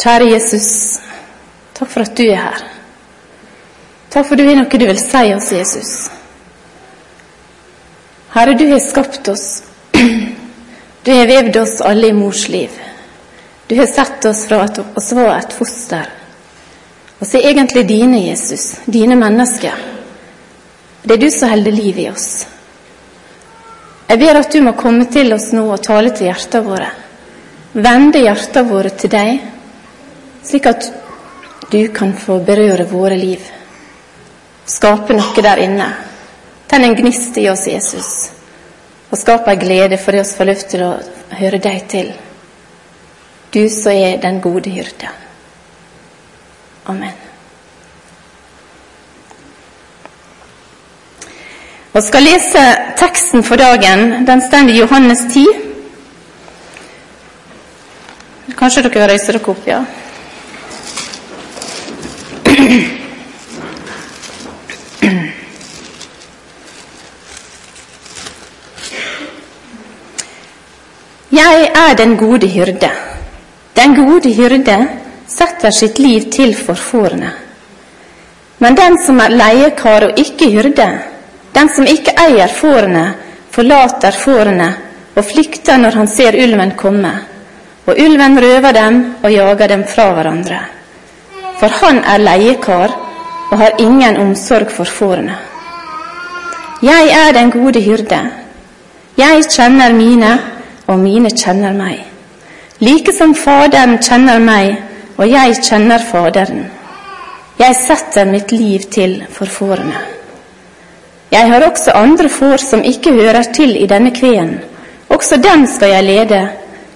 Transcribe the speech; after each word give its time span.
Kjære 0.00 0.30
Jesus, 0.30 0.68
takk 1.76 1.90
for 1.92 2.06
at 2.06 2.14
du 2.16 2.24
er 2.24 2.38
her. 2.40 2.62
Takk 4.10 4.26
for 4.26 4.38
du 4.40 4.46
har 4.46 4.56
noe 4.56 4.80
du 4.80 4.86
vil 4.88 5.00
si 5.00 5.24
oss, 5.34 5.50
Jesus. 5.52 5.92
Herre, 8.32 8.54
du 8.56 8.64
har 8.70 8.80
skapt 8.80 9.28
oss. 9.28 9.48
Du 11.00 11.08
har 11.16 11.24
vevd 11.26 11.56
oss 11.56 11.78
alle 11.80 12.10
i 12.10 12.12
mors 12.12 12.42
liv. 12.52 12.74
Du 13.66 13.72
har 13.78 13.86
sett 13.88 14.24
oss 14.28 14.42
fra 14.48 14.58
at 14.66 14.78
oss 14.84 15.06
var 15.16 15.30
et 15.38 15.54
foster. 15.56 16.10
Vi 17.20 17.28
er 17.38 17.46
egentlig 17.48 17.86
dine, 17.88 18.18
Jesus, 18.26 18.74
dine 18.84 19.16
mennesker. 19.16 19.78
Det 21.02 21.16
er 21.16 21.22
du 21.22 21.30
som 21.32 21.48
holder 21.48 21.72
liv 21.72 22.02
i 22.04 22.10
oss. 22.10 22.44
Jeg 24.10 24.20
ber 24.20 24.42
at 24.42 24.52
du 24.52 24.60
må 24.60 24.74
komme 24.76 25.08
til 25.08 25.32
oss 25.32 25.48
nå 25.56 25.64
og 25.72 25.80
tale 25.86 26.12
til 26.12 26.28
hjertene 26.28 26.68
våre. 26.68 26.90
Vende 27.72 28.20
hjertene 28.26 28.68
våre 28.68 28.92
til 29.00 29.14
deg, 29.16 29.40
slik 30.50 30.66
at 30.66 30.90
du 31.70 31.88
kan 31.94 32.12
få 32.18 32.40
berøre 32.42 32.88
våre 32.90 33.16
liv. 33.16 33.42
Skape 34.66 35.14
noe 35.14 35.42
der 35.44 35.62
inne. 35.62 35.86
Tenn 36.70 36.84
en 36.86 36.96
gnist 36.98 37.38
i 37.38 37.48
oss, 37.50 37.66
Jesus, 37.66 38.10
og 39.10 39.18
skap 39.18 39.48
ei 39.50 39.58
glede 39.58 39.98
for 39.98 40.14
det 40.14 40.22
oss 40.22 40.36
får 40.38 40.46
lov 40.50 40.60
til 40.70 40.84
å 40.86 40.90
høre 41.38 41.58
deg 41.62 41.88
til. 41.90 42.12
Du 43.50 43.64
som 43.74 43.92
er 43.92 44.20
den 44.22 44.38
gode 44.42 44.70
hyrde. 44.70 45.10
Amen. 46.90 47.16
Vi 51.90 52.02
skal 52.06 52.22
lese 52.22 52.62
teksten 52.98 53.42
for 53.42 53.58
dagen. 53.58 54.24
Den 54.26 54.42
står 54.46 54.70
i 54.70 54.78
Johannes 54.78 55.26
10. 55.32 55.46
Kanskje 58.60 58.86
dere 58.86 59.10
reiser 59.10 59.34
dere 59.38 59.50
opp, 59.50 59.66
ja? 59.66 59.82
Jeg 71.40 71.70
er 71.74 71.89
den 72.00 72.16
gode 72.16 72.46
hyrde. 72.48 72.90
Den 73.76 73.94
gode 73.94 74.30
hyrde 74.32 74.76
setter 75.28 75.70
sitt 75.70 75.98
liv 75.98 76.30
til 76.32 76.54
for 76.56 76.74
fårene. 76.74 77.30
Men 78.58 78.76
den 78.76 78.96
som 79.04 79.20
er 79.20 79.34
leiekar 79.40 80.06
og 80.08 80.20
ikke 80.20 80.48
hyrde, 80.54 80.88
den 81.52 81.68
som 81.74 81.88
ikke 81.88 82.14
eier 82.24 82.48
fårene, 82.48 83.04
forlater 83.52 84.16
fårene 84.16 84.68
og 85.16 85.26
flykter 85.26 85.80
når 85.82 85.98
han 86.00 86.08
ser 86.08 86.38
ulven 86.40 86.72
komme. 86.76 87.12
Og 87.86 88.00
ulven 88.00 88.38
røver 88.44 88.72
dem 88.72 89.00
og 89.22 89.32
jager 89.32 89.68
dem 89.68 89.84
fra 89.94 90.10
hverandre. 90.16 90.60
For 91.60 91.80
han 91.82 92.00
er 92.04 92.24
leiekar 92.24 92.94
og 93.50 93.58
har 93.58 93.76
ingen 93.78 94.16
omsorg 94.16 94.72
for 94.72 94.88
fårene. 94.88 95.36
Jeg 96.82 97.12
er 97.12 97.32
den 97.36 97.50
gode 97.52 97.82
hyrde. 97.84 98.20
Jeg 99.18 99.44
kjenner 99.52 99.92
mine, 99.92 100.30
og 100.90 100.98
mine 100.98 101.30
kjenner 101.30 101.74
meg. 101.76 102.02
Like 102.82 103.12
som 103.14 103.34
Faderen 103.36 103.98
kjenner 104.02 104.40
meg, 104.42 104.78
og 105.16 105.28
jeg 105.28 105.60
kjenner 105.62 106.02
Faderen. 106.10 106.64
Jeg 107.60 107.76
setter 107.76 108.26
mitt 108.26 108.52
liv 108.52 108.88
til 108.90 109.20
for 109.30 109.46
fårene. 109.46 110.00
Jeg 111.30 111.46
har 111.52 111.62
også 111.62 111.94
andre 111.94 112.28
får 112.28 112.64
som 112.64 112.82
ikke 112.82 113.12
hører 113.14 113.52
til 113.54 113.76
i 113.78 113.86
denne 113.86 114.10
kveen. 114.16 114.56
Også 115.08 115.36
dem 115.36 115.66
skal 115.66 115.94
jeg 115.94 116.04
lede, 116.04 116.40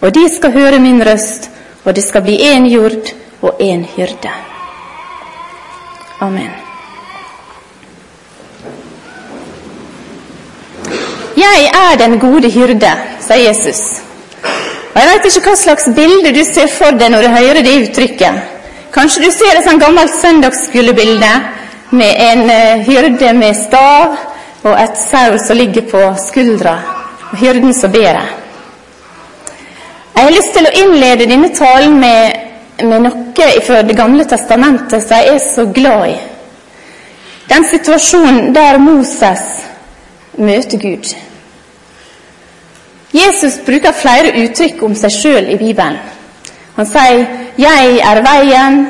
og 0.00 0.15
de 0.15 0.25
skal 0.37 0.53
høre 0.53 0.81
min 0.81 1.03
røst, 1.06 1.50
og 1.84 1.95
det 1.95 2.05
skal 2.05 2.22
bli 2.22 2.39
én 2.41 2.67
jord 2.67 3.15
og 3.42 3.61
én 3.61 3.84
hyrde. 3.97 4.33
Amen. 6.20 6.50
Jeg 11.37 11.71
er 11.75 11.99
den 11.99 12.19
gode 12.19 12.50
hyrde, 12.50 12.93
sa 13.26 13.38
Jesus. 13.40 13.80
Og 14.94 15.00
Jeg 15.00 15.10
vet 15.10 15.28
ikke 15.28 15.48
hva 15.48 15.56
slags 15.58 15.88
bilde 15.96 16.32
du 16.36 16.42
ser 16.46 16.68
for 16.70 16.94
deg 16.98 17.10
når 17.10 17.24
du 17.24 17.32
hører 17.34 17.62
det 17.66 17.78
uttrykket. 17.82 18.50
Kanskje 18.94 19.24
du 19.24 19.30
ser 19.34 19.58
et 19.58 19.66
sånt 19.66 19.82
gammelt 19.82 20.12
søndagsskolebilde 20.20 21.32
med 21.98 22.20
en 22.28 22.44
uh, 22.46 22.84
hyrde 22.86 23.32
med 23.34 23.56
stav 23.58 24.14
og 24.64 24.76
et 24.78 25.00
sau 25.10 25.38
som 25.42 25.58
ligger 25.58 25.88
på 25.90 26.02
skuldra, 26.22 26.76
og 27.32 27.38
hyrden 27.38 27.74
som 27.74 27.92
ber. 27.92 28.20
Jeg 30.14 30.22
har 30.22 30.30
lyst 30.30 30.54
til 30.54 30.68
å 30.68 30.74
innlede 30.78 31.26
denne 31.26 31.50
talen 31.58 31.98
med, 32.00 32.38
med 32.86 33.02
noe 33.08 33.50
fra 33.66 33.82
Det 33.82 33.96
gamle 33.98 34.24
testamentet 34.30 35.02
som 35.02 35.18
jeg 35.18 35.34
er 35.34 35.42
så 35.42 35.66
glad 35.74 36.06
i. 36.14 36.16
Den 37.50 37.66
situasjonen 37.68 38.54
der 38.54 38.78
Moses 38.78 39.42
møter 40.38 40.78
Gud. 40.78 41.10
Jesus 43.14 43.60
bruker 43.66 43.94
flere 43.94 44.32
uttrykk 44.42 44.82
om 44.82 44.94
seg 44.98 45.12
sjøl 45.14 45.50
i 45.54 45.58
Bibelen. 45.58 45.98
Han 46.76 46.86
sier 46.86 47.26
'Jeg 47.58 48.00
er 48.02 48.22
veien', 48.22 48.86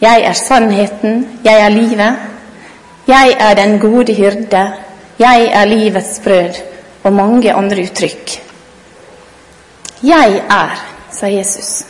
'Jeg 0.00 0.22
er 0.22 0.32
sannheten', 0.32 1.26
'Jeg 1.44 1.60
er 1.60 1.68
livet', 1.68 2.16
'Jeg 3.08 3.36
er 3.40 3.54
den 3.54 3.78
gode 3.78 4.14
hyrde', 4.14 4.72
'Jeg 5.18 5.50
er 5.52 5.64
livets 5.64 6.20
brød', 6.24 6.62
og 7.04 7.12
mange 7.12 7.54
andre 7.54 7.82
uttrykk. 7.82 8.42
'Jeg 10.02 10.42
er', 10.50 10.78
sier 11.10 11.38
Jesus. 11.38 11.84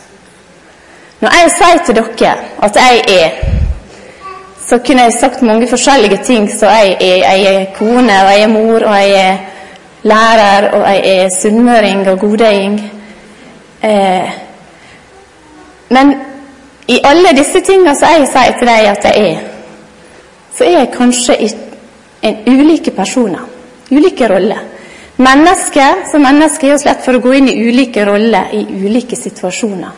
Når 1.19 1.29
jeg 1.29 1.51
sier 1.51 1.85
til 1.85 1.95
dere 1.95 2.35
at 2.63 2.75
jeg 2.75 3.03
er, 3.21 3.29
så 4.69 4.77
kunne 4.77 5.01
jeg 5.01 5.13
sagt 5.19 5.41
mange 5.41 5.67
forskjellige 5.67 6.23
ting 6.23 6.59
Så 6.59 6.65
jeg 6.65 6.97
er. 7.01 7.35
Jeg 7.35 7.55
er 7.55 7.65
kone, 7.75 8.13
og 8.23 8.31
jeg 8.31 8.41
er 8.41 8.47
mor, 8.47 8.79
og 8.85 8.95
jeg 8.95 9.11
er 9.11 9.37
lærer, 10.03 10.71
og 10.73 10.85
jeg 10.87 11.17
er 11.17 11.29
sunnmøring 11.41 12.07
og 12.09 12.19
godøying. 12.19 12.79
Eh, 13.83 14.31
men 15.89 16.13
i 16.87 16.99
alle 17.03 17.33
disse 17.37 17.61
tingene 17.65 17.95
som 17.95 18.15
jeg 18.15 18.27
sier 18.31 18.57
til 18.57 18.67
deg 18.69 18.89
at 18.89 19.07
jeg 19.09 19.31
er, 19.31 19.45
så 20.57 20.65
er 20.65 20.75
jeg 20.77 20.91
kanskje 20.95 21.37
en 22.21 22.43
ulike 22.47 22.91
personer. 22.91 23.45
Ulike 23.91 24.27
roller. 24.29 24.59
Mennesker 25.19 26.05
som 26.11 26.23
mennesker 26.23 26.69
er 26.69 26.77
oss 26.77 26.85
lett 26.87 27.01
for 27.03 27.17
å 27.17 27.23
gå 27.23 27.33
inn 27.35 27.49
i 27.51 27.57
ulike 27.67 28.05
roller 28.07 28.53
i 28.55 28.61
ulike 28.63 29.17
situasjoner. 29.19 29.91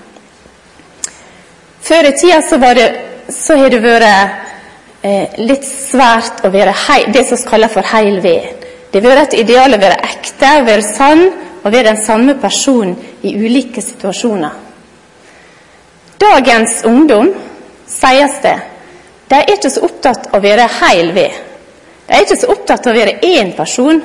Før 1.81 2.07
i 2.09 2.13
tida 2.17 2.39
så, 2.45 2.57
var 2.61 2.77
det, 2.77 2.87
så 3.29 3.57
har 3.59 3.69
det 3.73 3.81
vært 3.83 4.07
eh, 5.03 5.37
litt 5.41 5.65
svært 5.67 6.41
å 6.45 6.51
være 6.53 6.73
hei, 6.87 7.03
det 7.13 7.25
som 7.29 7.41
kalles 7.49 7.73
for 7.73 7.85
heil 7.93 8.21
ved. 8.23 8.60
Det 8.91 8.99
vil 8.99 9.09
være 9.09 9.27
et 9.29 9.37
ideal 9.39 9.75
å 9.75 9.79
være 9.79 9.99
ekte, 10.03 10.49
å 10.59 10.65
være 10.67 10.85
sann 10.85 11.23
og 11.61 11.69
være 11.69 11.91
den 11.91 12.01
samme 12.03 12.35
personen 12.41 12.95
i 13.23 13.33
ulike 13.37 13.81
situasjoner. 13.83 14.57
Dagens 16.21 16.81
ungdom, 16.85 17.31
sies 17.87 18.35
det, 18.43 18.57
de 19.29 19.37
er 19.39 19.53
ikke 19.55 19.71
så 19.71 19.85
opptatt 19.87 20.27
av 20.29 20.39
å 20.39 20.43
være 20.43 20.67
heil 20.81 21.13
ved. 21.15 21.37
De 22.07 22.17
er 22.17 22.25
ikke 22.25 22.39
så 22.41 22.51
opptatt 22.51 22.87
av 22.87 22.93
å 22.93 22.99
være 22.99 23.19
én 23.25 23.53
person, 23.57 24.01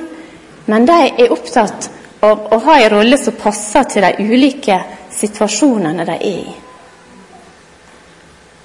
men 0.67 0.87
de 0.87 0.99
er 1.09 1.33
opptatt 1.35 1.89
av 2.23 2.47
å 2.53 2.61
ha 2.65 2.77
en 2.79 2.93
rolle 2.95 3.19
som 3.19 3.35
passer 3.37 3.89
til 3.91 4.07
de 4.07 4.23
ulike 4.23 4.79
situasjonene 5.13 6.07
de 6.07 6.15
er 6.15 6.29
i. 6.31 6.55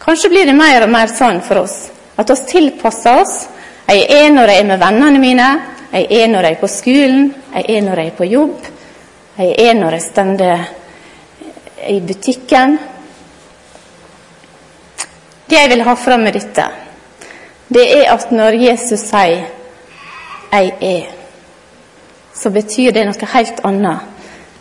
Kanskje 0.03 0.31
blir 0.33 0.47
det 0.47 0.55
mer 0.59 0.87
og 0.87 0.95
mer 0.95 1.11
sånn 1.11 1.43
for 1.47 1.63
oss 1.63 1.77
at 2.17 2.31
oss 2.31 2.47
tilpasser 2.49 3.21
oss. 3.23 3.35
Jeg 3.89 4.07
er 4.09 4.31
når 4.33 4.53
jeg 4.53 4.63
er 4.63 4.69
med 4.69 4.81
vennene 4.81 5.21
mine, 5.21 5.49
jeg 5.93 6.07
er 6.11 6.29
når 6.29 6.43
jeg 6.43 6.53
er 6.53 6.61
på 6.61 6.69
skolen, 6.69 7.35
jeg 7.55 7.65
er 7.69 7.83
når 7.83 8.01
jeg 8.01 8.07
er 8.07 8.17
på 8.17 8.25
jobb, 8.25 8.67
jeg 9.39 9.55
er 9.59 9.75
når 9.75 9.91
jeg 9.91 10.03
står 10.03 10.43
i 11.89 12.01
butikken. 12.01 12.79
Det 15.51 15.59
jeg 15.59 15.69
vil 15.69 15.85
ha 15.85 15.95
fram 15.95 16.21
med 16.21 16.33
dette, 16.33 16.65
det 17.69 17.85
er 17.99 18.13
at 18.13 18.33
når 18.33 18.53
Jesus 18.69 19.01
sier 19.01 19.45
'jeg 20.53 20.73
er', 20.81 21.13
så 22.35 22.51
betyr 22.51 22.91
det 22.91 23.07
noe 23.07 23.27
helt 23.33 23.61
annet 23.65 24.01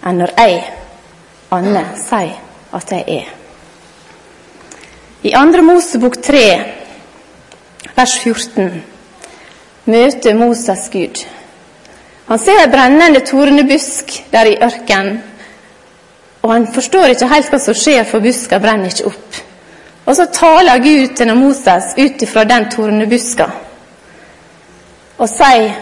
enn 0.05 0.17
når 0.17 0.31
jeg, 0.37 0.63
Anne, 1.51 1.85
sier 1.95 2.39
at 2.73 2.91
jeg 2.91 3.03
er. 3.07 3.27
I 5.23 5.31
2. 5.31 5.61
Mosebok 5.61 6.17
3, 6.23 6.61
vers 7.95 8.19
14, 8.23 8.83
møter 9.85 10.35
Moses 10.35 10.89
Gud. 10.91 11.23
Han 12.27 12.39
ser 12.39 12.63
en 12.63 12.71
brennende 12.71 13.19
tornebusk 13.25 14.13
der 14.31 14.51
i 14.51 14.57
ørkenen, 14.63 15.21
og 16.41 16.53
han 16.53 16.67
forstår 16.73 17.13
ikke 17.13 17.27
helt 17.29 17.49
hva 17.49 17.59
som 17.61 17.77
skjer, 17.77 18.03
for 18.03 18.23
buska 18.23 18.59
brenner 18.59 18.89
ikke 18.89 19.09
opp. 19.11 19.41
Og 20.05 20.15
så 20.15 20.25
taler 20.33 20.81
Gud 20.81 21.15
til 21.15 21.35
Moses 21.37 21.93
ut 21.97 22.21
ifra 22.21 22.43
den 22.43 22.69
tornebuska 22.71 23.49
og 25.21 25.29
sier 25.29 25.75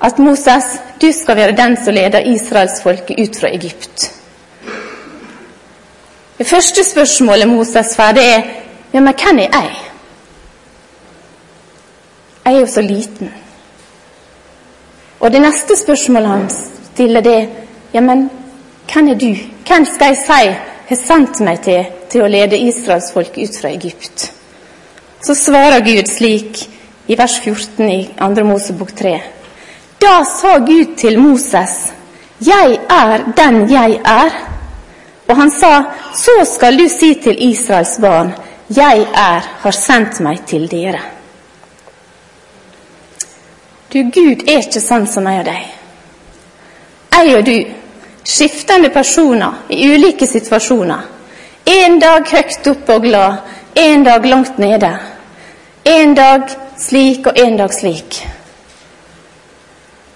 at 0.00 0.18
Moses, 0.18 0.64
du 1.02 1.10
skal 1.12 1.36
være 1.36 1.56
den 1.56 1.76
som 1.76 1.94
leder 1.94 2.24
israelsfolket 2.24 3.18
ut 3.20 3.36
fra 3.40 3.50
Egypt. 3.52 4.12
Det 6.38 6.46
første 6.46 6.84
spørsmålet 6.84 7.48
Moses 7.48 7.96
får, 7.96 8.12
det 8.12 8.24
er 8.24 8.42
ja, 8.94 9.00
men 9.00 9.14
hvem 9.14 9.38
er 9.38 9.42
jeg? 9.52 9.87
Er 12.58 12.62
jo 12.62 12.66
så 12.66 12.80
liten. 12.80 13.28
Og 15.20 15.30
det 15.32 15.40
neste 15.40 15.76
spørsmålet 15.78 16.28
han 16.28 16.46
stiller, 16.50 17.20
det 17.22 17.34
er 17.34 17.44
ja, 17.94 18.00
men 18.00 18.24
hvem 18.92 19.08
er 19.08 19.18
du? 19.20 19.28
Hvem 19.66 19.84
skal 19.86 20.08
jeg 20.10 20.16
si 20.24 20.46
har 20.88 20.98
sendt 20.98 21.38
meg 21.46 21.60
til, 21.62 21.84
til 22.10 22.24
å 22.24 22.30
lede 22.32 22.58
Israels 22.58 23.12
folk 23.14 23.36
ut 23.38 23.58
fra 23.60 23.70
Egypt? 23.70 24.24
Så 25.22 25.36
svarer 25.38 25.84
Gud 25.86 26.10
slik 26.10 26.58
i 27.06 27.18
vers 27.18 27.36
14 27.44 27.92
i 27.92 28.00
2. 28.18 28.46
Mosebok 28.48 28.90
3. 28.98 29.12
Da 30.02 30.16
sa 30.26 30.56
Gud 30.58 30.96
til 30.98 31.20
Moses, 31.22 31.76
Jeg 32.42 32.80
er 32.90 33.22
den 33.36 33.70
jeg 33.70 34.00
er. 34.04 34.34
Og 35.28 35.36
han 35.36 35.50
sa, 35.50 35.84
Så 36.14 36.34
skal 36.56 36.78
du 36.78 36.88
si 36.88 37.14
til 37.22 37.38
Israels 37.50 37.98
barn, 38.00 38.34
Jeg 38.68 39.06
er, 39.14 39.46
har 39.62 39.70
sendt 39.70 40.20
meg 40.20 40.42
til 40.46 40.66
dere. 40.70 41.17
Du, 43.92 44.02
Gud 44.12 44.44
er 44.44 44.60
ikke 44.66 44.82
sånn 44.84 45.06
som 45.08 45.24
meg 45.24 45.40
og 45.40 45.46
deg. 45.48 45.68
Jeg 47.18 47.36
og 47.38 47.46
du, 47.46 47.54
skiftende 48.28 48.90
personer 48.92 49.62
i 49.72 49.88
ulike 49.94 50.28
situasjoner. 50.28 51.06
En 51.68 51.96
dag 52.00 52.28
høyt 52.28 52.68
oppe 52.68 52.98
og 52.98 53.06
glad, 53.08 53.40
en 53.80 54.04
dag 54.04 54.26
langt 54.28 54.60
nede. 54.60 54.92
En 55.88 56.14
dag 56.14 56.52
slik 56.76 57.26
og 57.30 57.40
en 57.40 57.56
dag 57.56 57.72
slik. 57.72 58.20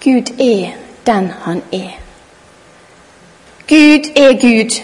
Gud 0.03 0.29
er 0.37 0.77
den 1.09 1.31
han 1.43 1.61
er. 1.73 1.91
Gud 3.67 4.09
er 4.15 4.37
Gud. 4.37 4.81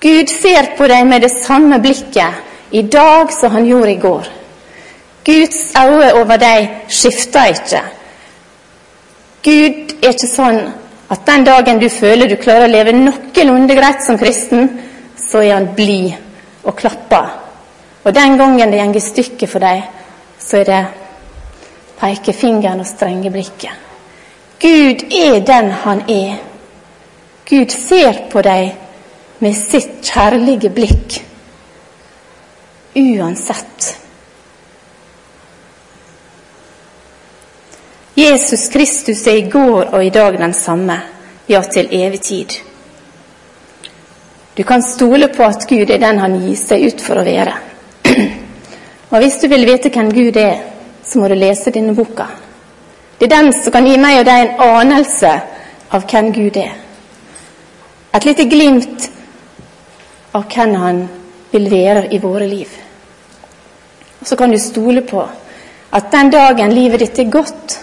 Gud 0.00 0.28
ser 0.28 0.74
på 0.76 0.88
deg 0.92 1.06
med 1.08 1.24
det 1.24 1.32
samme 1.32 1.80
blikket 1.80 2.74
i 2.76 2.82
dag 2.82 3.32
som 3.32 3.56
han 3.56 3.66
gjorde 3.66 3.92
i 3.92 4.02
går. 4.04 4.35
Guds 5.26 5.72
øyne 5.74 6.12
over 6.14 6.36
deg 6.38 6.68
skifter 6.88 7.50
ikke. 7.50 7.80
Gud 9.42 9.96
er 10.02 10.12
ikke 10.12 10.28
sånn 10.30 10.60
at 11.10 11.24
den 11.26 11.46
dagen 11.46 11.80
du 11.82 11.88
føler 11.90 12.30
du 12.30 12.36
klarer 12.38 12.66
å 12.66 12.70
leve 12.70 12.94
noenlunde 12.94 13.74
greit 13.78 14.04
som 14.06 14.18
kristen, 14.18 14.70
så 15.18 15.42
er 15.42 15.56
han 15.56 15.68
blid 15.74 16.14
og 16.66 16.76
klapper. 16.78 17.28
Og 18.04 18.14
den 18.14 18.38
gangen 18.38 18.70
det 18.70 18.82
går 18.84 19.00
i 19.00 19.02
stykker 19.02 19.50
for 19.50 19.62
deg, 19.62 19.82
så 20.38 20.62
er 20.62 20.70
det 20.70 20.80
pekefingeren 21.98 22.82
og 22.82 22.86
strenge 22.86 23.30
blikket. 23.34 23.84
Gud 24.62 25.06
er 25.10 25.40
den 25.46 25.70
han 25.82 26.02
er. 26.10 26.38
Gud 27.50 27.70
ser 27.74 28.26
på 28.30 28.42
deg 28.42 28.74
med 29.42 29.54
sitt 29.58 30.06
kjærlige 30.06 30.70
blikk 30.70 31.20
uansett. 32.96 34.05
Jesus 38.16 38.68
Kristus 38.68 39.26
er 39.26 39.36
i 39.36 39.48
går 39.50 39.90
og 39.92 40.04
i 40.04 40.10
dag 40.10 40.38
den 40.38 40.54
samme, 40.56 40.94
ja, 41.48 41.60
til 41.60 41.88
evig 41.92 42.20
tid. 42.24 42.54
Du 44.56 44.62
kan 44.64 44.82
stole 44.82 45.28
på 45.28 45.44
at 45.44 45.66
Gud 45.68 45.90
er 45.90 46.00
den 46.00 46.18
han 46.18 46.38
gir 46.40 46.56
seg 46.56 46.86
ut 46.88 47.04
for 47.04 47.20
å 47.20 47.26
være. 47.26 47.52
Og 49.12 49.20
hvis 49.20 49.36
du 49.42 49.50
vil 49.52 49.68
vite 49.68 49.92
hvem 49.92 50.08
Gud 50.16 50.38
er, 50.40 50.62
så 51.04 51.20
må 51.20 51.28
du 51.28 51.36
lese 51.36 51.70
denne 51.74 51.92
boka. 51.94 52.24
Det 53.20 53.28
er 53.28 53.34
den 53.36 53.52
som 53.52 53.74
kan 53.74 53.84
gi 53.84 53.98
meg 54.00 54.22
og 54.22 54.26
deg 54.30 54.46
en 54.46 54.64
anelse 54.64 55.36
av 55.92 56.08
hvem 56.08 56.32
Gud 56.32 56.56
er. 56.56 56.72
Et 58.16 58.24
lite 58.24 58.48
glimt 58.48 59.10
av 60.32 60.48
hvem 60.48 60.74
han 60.80 61.02
vil 61.52 61.68
være 61.70 62.08
i 62.16 62.22
våre 62.24 62.48
liv. 62.48 62.72
Og 64.20 64.26
så 64.26 64.40
kan 64.40 64.50
du 64.50 64.58
stole 64.58 65.04
på 65.04 65.20
at 65.92 66.08
den 66.12 66.32
dagen 66.32 66.72
livet 66.72 67.04
ditt 67.04 67.20
er 67.20 67.30
godt, 67.30 67.82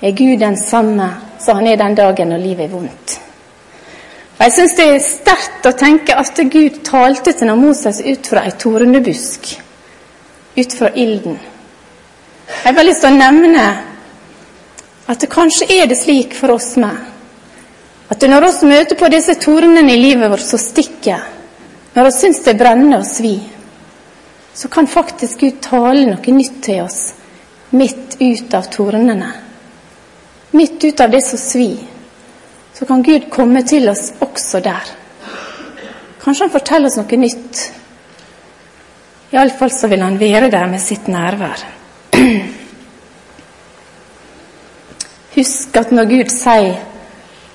er 0.00 0.10
Gud 0.10 0.38
den 0.40 0.56
samme 0.56 1.08
som 1.38 1.58
han 1.58 1.66
er 1.66 1.76
den 1.76 1.94
dagen 1.94 2.30
når 2.32 2.42
livet 2.42 2.64
er 2.66 2.72
vondt. 2.74 3.18
Og 4.38 4.44
Jeg 4.44 4.54
syns 4.54 4.74
det 4.78 4.86
er 4.86 5.00
sterkt 5.02 5.66
å 5.66 5.74
tenke 5.74 6.14
at 6.14 6.38
Gud 6.52 6.82
talte 6.86 7.32
til 7.34 7.50
Moses 7.58 7.98
ut 8.06 8.26
fra 8.30 8.44
ei 8.46 8.54
tornebusk, 8.54 9.48
ut 10.56 10.76
fra 10.78 10.92
ilden. 10.94 11.38
Jeg 12.48 12.64
har 12.64 12.76
bare 12.76 12.86
lyst 12.86 13.02
til 13.02 13.10
å 13.10 13.18
nevne 13.18 13.64
at 15.08 15.20
det 15.20 15.30
kanskje 15.32 15.66
er 15.74 15.90
det 15.90 15.98
slik 15.98 16.36
for 16.38 16.54
oss 16.54 16.76
med 16.78 17.04
at 18.08 18.24
når 18.24 18.46
vi 18.46 18.70
møter 18.70 18.96
på 18.96 19.10
disse 19.12 19.34
tornene 19.42 19.92
i 19.92 20.00
livet 20.00 20.30
vårt 20.30 20.46
som 20.46 20.60
stikker, 20.60 21.26
når 21.94 22.06
vi 22.06 22.14
syns 22.14 22.40
det 22.46 22.56
brenner 22.56 23.02
og 23.02 23.06
svir, 23.06 23.42
så 24.54 24.70
kan 24.72 24.88
faktisk 24.88 25.42
Gud 25.42 25.60
tale 25.62 26.06
noe 26.06 26.34
nytt 26.34 26.62
til 26.64 26.86
oss 26.86 27.02
midt 27.74 28.16
ut 28.22 28.54
av 28.54 28.70
tornene. 28.72 29.47
Midt 30.50 30.84
ut 30.84 31.00
av 31.00 31.10
det 31.10 31.22
som 31.22 31.38
svir, 31.38 31.78
så 32.74 32.86
kan 32.86 33.02
Gud 33.02 33.30
komme 33.30 33.62
til 33.62 33.88
oss 33.88 34.12
også 34.20 34.60
der. 34.64 34.94
Kanskje 36.22 36.44
han 36.44 36.52
forteller 36.52 36.88
oss 36.88 36.96
noe 37.00 37.16
nytt. 37.20 37.72
Iallfall 39.32 39.72
så 39.72 39.88
vil 39.90 40.02
han 40.02 40.20
være 40.20 40.50
der 40.50 40.66
med 40.70 40.80
sitt 40.80 41.08
nærvær. 41.08 41.64
Husk 45.36 45.76
at 45.76 45.92
når 45.92 46.08
Gud 46.10 46.32
sier 46.32 46.78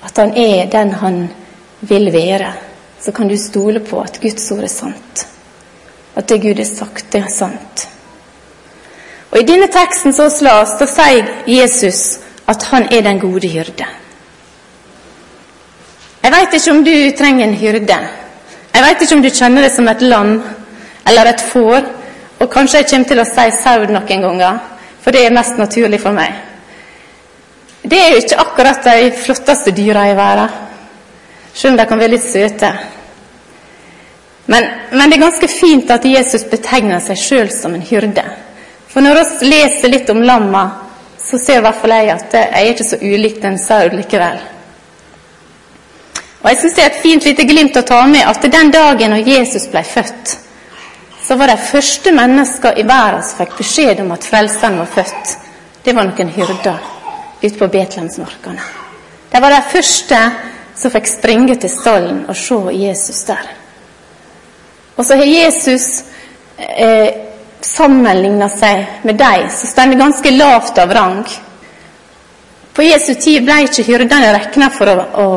at 0.04 0.20
han 0.20 0.36
er 0.38 0.70
den 0.70 0.92
han 1.00 1.28
vil 1.80 2.12
være, 2.12 2.52
så 3.00 3.12
kan 3.12 3.28
du 3.28 3.36
stole 3.36 3.80
på 3.80 4.00
at 4.00 4.20
Guds 4.22 4.50
ord 4.52 4.62
er 4.64 4.72
sant. 4.72 5.26
At 6.14 6.28
det 6.28 6.42
Gud 6.42 6.54
har 6.62 6.68
sagt, 6.68 7.12
det 7.12 7.20
er 7.24 7.32
sant. 7.32 7.88
Og 9.30 9.40
I 9.40 9.46
denne 9.48 9.66
teksten 9.66 10.14
så 10.14 10.28
vi 10.30 10.46
da 10.46 10.86
sier 10.86 11.32
Jesus 11.50 12.23
at 12.46 12.62
han 12.70 12.88
er 12.92 13.02
den 13.02 13.20
gode 13.20 13.48
hyrde. 13.48 13.86
Jeg 16.24 16.32
veit 16.32 16.54
ikke 16.56 16.72
om 16.72 16.84
du 16.84 16.94
trenger 17.18 17.44
en 17.46 17.58
hyrde. 17.60 17.98
Jeg 18.74 18.82
veit 18.82 19.02
ikke 19.02 19.16
om 19.16 19.22
du 19.22 19.30
kjenner 19.30 19.64
det 19.64 19.72
som 19.74 19.88
et 19.88 20.02
lam 20.02 20.38
eller 21.06 21.30
et 21.30 21.44
får. 21.52 21.84
Og 22.40 22.50
kanskje 22.50 22.80
jeg 22.80 22.90
kommer 22.90 23.08
til 23.08 23.22
å 23.22 23.28
si 23.28 23.44
sau 23.60 23.84
noen 23.86 24.24
ganger, 24.26 24.58
for 25.00 25.14
det 25.14 25.24
er 25.24 25.36
mest 25.36 25.60
naturlig 25.60 26.00
for 26.02 26.16
meg. 26.16 26.32
Det 27.84 28.00
er 28.00 28.14
jo 28.14 28.22
ikke 28.22 28.40
akkurat 28.40 28.86
de 28.88 29.12
flotteste 29.20 29.72
dyra 29.76 30.06
i 30.08 30.16
verden, 30.16 30.48
selv 31.54 31.74
om 31.74 31.78
de 31.78 31.86
kan 31.88 32.00
være 32.00 32.14
litt 32.16 32.24
søte. 32.24 32.70
Men, 34.46 34.66
men 34.92 35.10
det 35.10 35.18
er 35.18 35.24
ganske 35.24 35.48
fint 35.48 35.92
at 35.92 36.04
Jesus 36.08 36.44
betegner 36.50 37.00
seg 37.04 37.20
sjøl 37.20 37.52
som 37.52 37.76
en 37.76 37.84
hyrde. 37.84 38.24
For 38.88 39.04
når 39.04 39.20
vi 39.20 39.52
leser 39.52 39.92
litt 39.92 40.10
om 40.12 40.24
lamma, 40.24 40.64
så 41.24 41.38
ser 41.38 41.58
i 41.58 41.64
hvert 41.64 41.80
fall 41.80 41.94
jeg 41.96 42.10
at 42.12 42.34
jeg 42.36 42.50
er 42.52 42.72
ikke 42.72 42.86
så 42.88 42.98
ulikt 43.00 43.44
en 43.44 43.58
sau 43.58 43.88
likevel. 43.92 44.40
Og 46.44 46.50
jeg 46.50 46.58
syns 46.60 46.74
det 46.76 46.82
er 46.84 46.90
et 46.90 47.02
fint 47.02 47.24
lite 47.24 47.46
glimt 47.48 47.76
å 47.80 47.84
ta 47.88 48.02
med 48.06 48.26
at 48.28 48.44
den 48.52 48.72
dagen 48.72 49.14
når 49.14 49.28
Jesus 49.30 49.64
ble 49.72 49.80
født, 49.88 50.34
så 51.24 51.36
var 51.40 51.48
de 51.48 51.56
første 51.56 52.12
mennesker 52.12 52.76
i 52.76 52.84
verden 52.84 53.22
som 53.24 53.38
fikk 53.40 53.54
beskjed 53.62 54.02
om 54.04 54.12
at 54.12 54.26
Frelseren 54.28 54.76
var 54.82 54.90
født, 54.92 55.36
det 55.84 55.94
var 55.96 56.04
noen 56.04 56.32
hyrder 56.36 56.90
ute 57.40 57.56
på 57.58 57.68
Betlehemsmarkene. 57.72 58.66
De 59.32 59.40
var 59.40 59.54
de 59.54 59.62
første 59.72 60.20
som 60.76 60.92
fikk 60.92 61.08
springe 61.08 61.56
til 61.60 61.72
stallen 61.72 62.24
og 62.28 62.36
se 62.36 62.58
Jesus 62.76 63.22
der. 63.28 63.48
Og 64.96 65.06
så 65.06 65.16
har 65.16 65.24
Jesus 65.24 66.04
eh, 66.58 67.13
sammenligna 67.74 68.48
seg 68.52 69.02
med 69.02 69.18
de 69.18 69.48
som 69.50 69.70
står 69.70 69.98
ganske 69.98 70.30
lavt 70.30 70.78
av 70.78 70.92
rang. 70.94 71.24
På 72.74 72.82
Jesu 72.82 73.14
tid 73.14 73.44
ble 73.46 73.64
ikke 73.66 73.84
hyrdene 73.86 74.32
regna 74.34 74.70
for 74.74 74.90
å, 74.90 74.96
å 75.22 75.28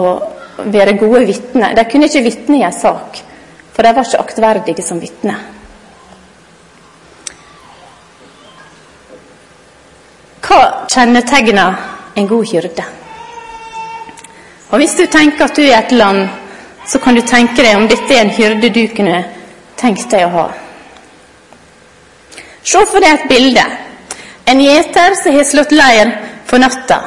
være 0.74 0.98
gode 0.98 1.26
vitner. 1.28 1.76
De 1.78 1.86
kunne 1.90 2.10
ikke 2.10 2.26
vitne 2.26 2.60
i 2.60 2.66
en 2.66 2.74
sak, 2.74 3.22
for 3.74 3.86
de 3.86 3.94
var 3.94 4.08
ikke 4.08 4.24
aktverdige 4.26 4.86
som 4.86 5.02
vitner. 5.02 5.46
Hva 10.48 10.62
kjennetegner 10.90 11.82
en 12.18 12.28
god 12.28 12.46
hyrde? 12.54 12.86
Og 14.68 14.80
Hvis 14.82 14.96
du 14.96 15.06
tenker 15.06 15.46
at 15.46 15.56
du 15.56 15.64
er 15.64 15.78
et 15.78 15.92
land, 15.92 16.26
så 16.88 17.00
kan 17.00 17.16
du 17.16 17.22
tenke 17.22 17.62
deg 17.64 17.76
om 17.78 17.88
dette 17.88 18.14
er 18.14 18.24
en 18.26 18.34
hyrde 18.34 18.72
du 18.72 18.84
kunne 18.96 19.20
tenkt 19.78 20.10
deg 20.12 20.26
å 20.26 20.34
ha. 20.34 20.48
Se 22.68 22.80
for 22.84 23.00
deg 23.00 23.14
et 23.14 23.30
bilde. 23.30 23.64
En 24.48 24.60
gjeter 24.60 25.16
som 25.22 25.36
har 25.36 25.46
slått 25.48 25.72
leir 25.76 26.10
for 26.48 26.60
natta. 26.60 26.98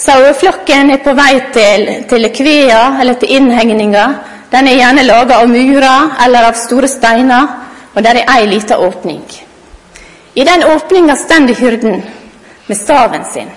Saueflokken 0.00 0.90
er 0.94 1.02
på 1.04 1.12
vei 1.16 1.34
til, 1.52 1.84
til 2.08 2.28
kvea 2.32 2.80
eller 3.02 3.18
til 3.20 3.34
innhegninga. 3.36 4.04
Den 4.52 4.68
er 4.70 4.78
gjerne 4.78 5.04
laga 5.04 5.42
av 5.42 5.50
murer 5.50 6.14
eller 6.24 6.48
av 6.48 6.56
store 6.56 6.88
steiner, 6.88 7.50
og 7.94 8.00
der 8.02 8.22
er 8.22 8.30
ei 8.36 8.46
lita 8.48 8.78
åpning. 8.80 9.22
I 10.34 10.44
den 10.44 10.64
åpninga 10.72 11.16
står 11.16 11.52
hyrden 11.60 12.00
med 12.66 12.76
staven 12.76 13.24
sin. 13.32 13.50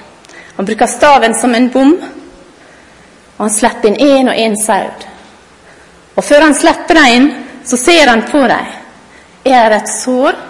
Han 0.57 0.65
bruker 0.65 0.87
staven 0.87 1.35
som 1.35 1.55
en 1.55 1.69
bom, 1.69 1.93
og 3.37 3.45
han 3.45 3.53
slipper 3.53 3.87
inn 3.87 4.01
én 4.01 4.29
og 4.29 4.35
én 4.35 4.59
sau. 4.59 4.91
Og 6.17 6.23
før 6.23 6.41
han 6.41 6.55
slipper 6.57 6.99
dem 6.99 7.15
inn, 7.15 7.31
så 7.65 7.77
ser 7.77 8.07
han 8.07 8.25
på 8.31 8.43
dem. 8.51 8.75
Er 9.45 9.69
det 9.69 9.81
et 9.81 9.95
sår? 10.03 10.46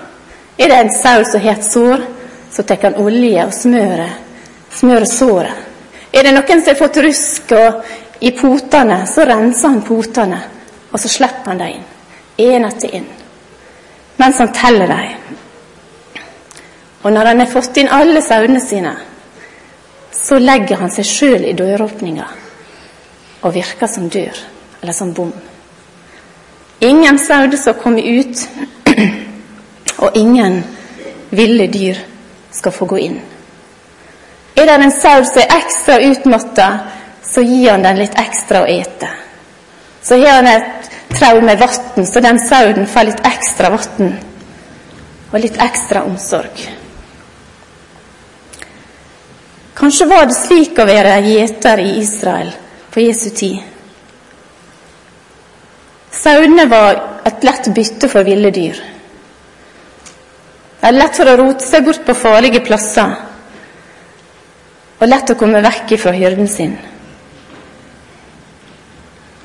Er 0.57 0.69
det 0.69 0.77
en 0.77 0.93
sau 0.93 1.23
som 1.25 1.41
har 1.41 1.57
et 1.57 1.65
sår, 1.65 2.05
så 2.51 2.63
tar 2.63 2.81
han 2.81 2.95
olje 3.01 3.45
og 3.45 3.53
smører, 3.53 4.13
smører 4.73 5.05
såret. 5.05 5.65
Er 6.13 6.23
det 6.23 6.33
noen 6.33 6.61
som 6.63 6.71
har 6.71 6.79
fått 6.79 6.97
rusk 7.03 7.53
i 8.19 8.31
potene, 8.31 9.03
så 9.05 9.25
renser 9.27 9.69
han 9.69 9.83
potene, 9.85 10.39
og 10.91 10.99
så 10.99 11.11
slipper 11.11 11.51
han 11.51 11.61
dem 11.61 11.75
inn. 11.75 11.85
Én 12.37 12.65
etter 12.65 12.95
én. 12.99 13.05
Mens 14.17 14.39
han 14.41 14.53
teller 14.53 14.87
dem. 14.87 15.37
Og 17.03 17.13
når 17.13 17.25
han 17.25 17.39
har 17.39 17.51
fått 17.51 17.77
inn 17.77 17.91
alle 17.93 18.21
sauene 18.21 18.61
sine, 18.61 18.95
så 20.11 20.39
legger 20.41 20.81
han 20.81 20.91
seg 20.91 21.05
sjøl 21.05 21.45
i 21.45 21.53
døråpninga 21.57 22.25
og 23.45 23.53
virker 23.53 23.87
som 23.87 24.09
dør, 24.09 24.33
eller 24.81 24.93
som 24.93 25.13
bom. 25.13 25.31
Ingen 26.81 27.19
sauer 27.21 27.53
som 27.57 27.77
kommer 27.77 28.01
ut, 28.01 28.41
og 29.97 30.17
ingen 30.17 30.63
ville 31.29 31.67
dyr 31.67 31.99
skal 32.51 32.71
få 32.71 32.85
gå 32.85 32.97
inn. 32.97 33.17
Er 34.57 34.65
det 34.65 34.77
en 34.81 34.91
sau 34.91 35.23
som 35.25 35.41
er 35.41 35.57
ekstra 35.57 35.99
utmatta, 36.01 36.67
så 37.23 37.41
gir 37.41 37.71
han 37.71 37.83
den 37.85 37.99
litt 38.01 38.15
ekstra 38.17 38.63
å 38.63 38.69
ete. 38.71 39.09
Så 40.01 40.17
har 40.21 40.39
han 40.39 40.49
et 40.49 40.89
trau 41.11 41.41
med 41.41 41.59
vann, 41.59 42.05
så 42.07 42.23
den 42.23 42.39
sauen 42.39 42.87
får 42.87 43.09
litt 43.11 43.23
ekstra 43.27 43.69
vann 43.75 44.17
og 45.27 45.39
litt 45.43 45.57
ekstra 45.61 46.05
omsorg. 46.07 46.61
Kanskje 49.77 50.07
var 50.09 50.25
det 50.25 50.37
slik 50.37 50.79
å 50.79 50.87
være 50.89 51.19
gjeter 51.27 51.83
i 51.83 51.97
Israel 51.99 52.53
på 52.93 53.03
Jesu 53.03 53.29
tid. 53.29 53.59
Sauene 56.17 56.65
var 56.71 56.97
et 57.29 57.43
lett 57.45 57.67
bytte 57.75 58.09
for 58.09 58.25
ville 58.25 58.49
dyr. 58.55 58.79
Det 60.77 60.91
er 60.91 60.97
lett 60.97 61.17
for 61.17 61.29
å 61.29 61.37
rote 61.39 61.65
seg 61.65 61.85
bort 61.87 62.03
på 62.05 62.13
farlige 62.15 62.61
plasser, 62.65 63.15
og 64.97 65.09
lett 65.09 65.33
å 65.33 65.37
komme 65.37 65.61
vekk 65.65 65.95
fra 66.01 66.13
hyrden 66.13 66.47
sin. 66.49 66.75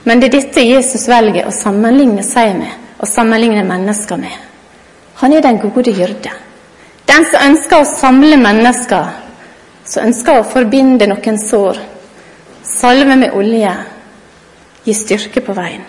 Men 0.04 0.20
det 0.20 0.28
er 0.28 0.36
dette 0.36 0.64
Jesus 0.66 1.06
velger 1.08 1.46
å 1.48 1.54
sammenligne 1.54 2.24
seg 2.26 2.56
med, 2.58 2.72
og 2.98 3.08
sammenligne 3.08 3.64
mennesker 3.66 4.18
med. 4.20 4.34
Han 5.22 5.32
er 5.32 5.44
den 5.44 5.60
gode 5.62 5.94
hyrde. 5.94 6.32
Den 7.06 7.24
som 7.30 7.48
ønsker 7.48 7.80
å 7.80 7.88
samle 7.88 8.36
mennesker, 8.40 9.08
som 9.84 10.06
ønsker 10.08 10.38
å 10.38 10.46
forbinde 10.46 11.08
noen 11.10 11.38
sår, 11.38 11.80
salve 12.66 13.16
med 13.18 13.34
olje, 13.38 13.72
gi 14.84 14.94
styrke 14.94 15.42
på 15.44 15.54
veien. 15.54 15.84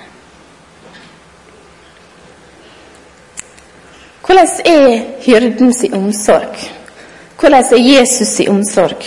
Hvordan 4.33 4.65
er 4.65 5.01
hyrden 5.21 5.73
sin 5.73 5.93
omsorg? 5.93 6.55
Hvordan 7.39 7.63
er 7.71 7.77
Jesus 7.77 8.27
sin 8.27 8.49
omsorg? 8.49 9.03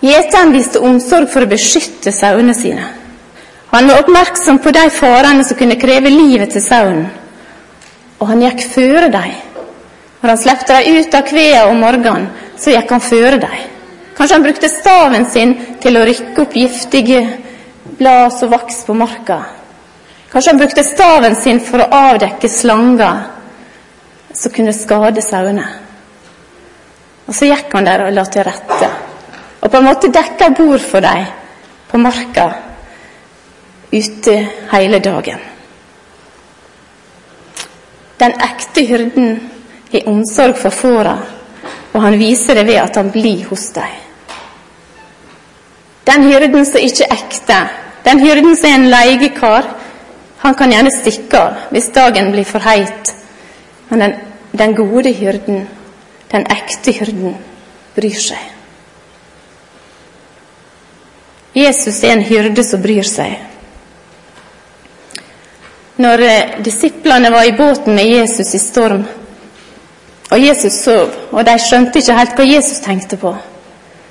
Gjeteren 0.00 0.54
viste 0.54 0.80
omsorg 0.80 1.28
for 1.28 1.44
å 1.44 1.50
beskytte 1.50 2.08
sauene 2.16 2.54
sine. 2.56 2.86
Han 3.74 3.90
var 3.90 4.00
oppmerksom 4.00 4.62
på 4.64 4.72
de 4.72 4.86
farene 4.96 5.44
som 5.44 5.58
kunne 5.60 5.76
kreve 5.76 6.08
livet 6.08 6.54
til 6.56 6.64
sauen, 6.64 7.02
og 8.16 8.30
han 8.30 8.46
gikk 8.46 8.64
føre 8.78 9.12
dem. 9.12 9.36
Når 10.22 10.32
han 10.32 10.42
slepte 10.46 10.80
dem 10.80 10.96
ut 10.96 11.18
av 11.20 11.28
kvea 11.28 11.66
om 11.68 11.84
morgenen, 11.84 12.30
så 12.56 12.72
gikk 12.72 12.96
han 12.96 13.04
føre 13.04 13.42
dem. 13.44 13.58
Kanskje 14.16 14.38
han 14.38 14.48
brukte 14.48 14.72
staven 14.72 15.28
sin 15.36 15.52
til 15.84 16.00
å 16.00 16.08
rykke 16.08 16.46
opp 16.46 16.56
giftige 16.56 17.20
blad 18.00 18.32
som 18.40 18.56
vaks 18.56 18.86
på 18.88 18.96
marka. 18.96 19.42
Kanskje 20.36 20.50
han 20.50 20.58
brukte 20.58 20.82
staven 20.84 21.34
sin 21.36 21.58
for 21.64 21.80
å 21.80 21.84
avdekke 21.96 22.48
slanger 22.52 23.22
som 24.36 24.52
kunne 24.52 24.74
skade 24.76 25.22
sauene. 25.24 25.62
Og 27.24 27.32
så 27.32 27.48
gikk 27.48 27.72
han 27.72 27.86
der 27.88 28.02
og 28.04 28.12
la 28.12 28.24
til 28.28 28.44
rette, 28.44 28.88
og 29.62 29.70
på 29.72 29.80
en 29.80 29.86
måte 29.86 30.10
dekka 30.12 30.50
bord 30.58 30.84
for 30.84 31.00
dem 31.00 31.22
på 31.88 32.00
marka 32.04 32.44
ute 33.94 34.34
hele 34.74 35.00
dagen. 35.06 35.40
Den 38.20 38.36
ekte 38.50 38.84
hyrden 38.90 39.40
har 39.94 40.12
omsorg 40.12 40.60
for 40.60 40.80
fåra, 40.82 41.16
og 41.94 41.98
han 42.04 42.18
viser 42.20 42.60
det 42.60 42.66
ved 42.68 42.82
at 42.82 43.00
han 43.00 43.08
blir 43.16 43.48
hos 43.48 43.70
dem. 43.78 43.96
Den 46.12 46.28
hyrden 46.28 46.68
som 46.68 46.84
ikke 46.84 47.08
er 47.08 47.18
ekte, 47.22 47.64
den 48.04 48.20
hyrden 48.20 48.52
som 48.52 48.68
er 48.74 48.80
en 48.82 48.88
leiekar, 48.92 49.72
han 50.38 50.54
kan 50.54 50.72
gjerne 50.72 50.92
stikke 50.92 51.40
av 51.40 51.64
hvis 51.72 51.92
dagen 51.94 52.30
blir 52.32 52.44
for 52.44 52.64
heit, 52.64 53.14
men 53.88 54.02
den, 54.04 54.14
den 54.52 54.74
gode 54.76 55.12
hyrden, 55.16 55.66
den 56.32 56.46
ekte 56.52 56.92
hyrden, 56.92 57.36
bryr 57.96 58.20
seg. 58.20 58.52
Jesus 61.56 62.02
er 62.04 62.12
en 62.12 62.26
hyrde 62.28 62.64
som 62.64 62.82
bryr 62.84 63.06
seg. 63.08 63.38
Når 65.96 66.24
eh, 66.26 66.56
disiplene 66.60 67.30
var 67.32 67.48
i 67.48 67.54
båten 67.56 67.96
med 67.96 68.10
Jesus 68.10 68.52
i 68.54 68.60
storm, 68.60 69.06
og 70.26 70.42
Jesus 70.42 70.82
sov, 70.82 71.14
og 71.32 71.44
de 71.46 71.54
skjønte 71.62 72.02
ikke 72.02 72.18
helt 72.18 72.36
hva 72.36 72.48
Jesus 72.50 72.82
tenkte 72.84 73.16
på, 73.16 73.32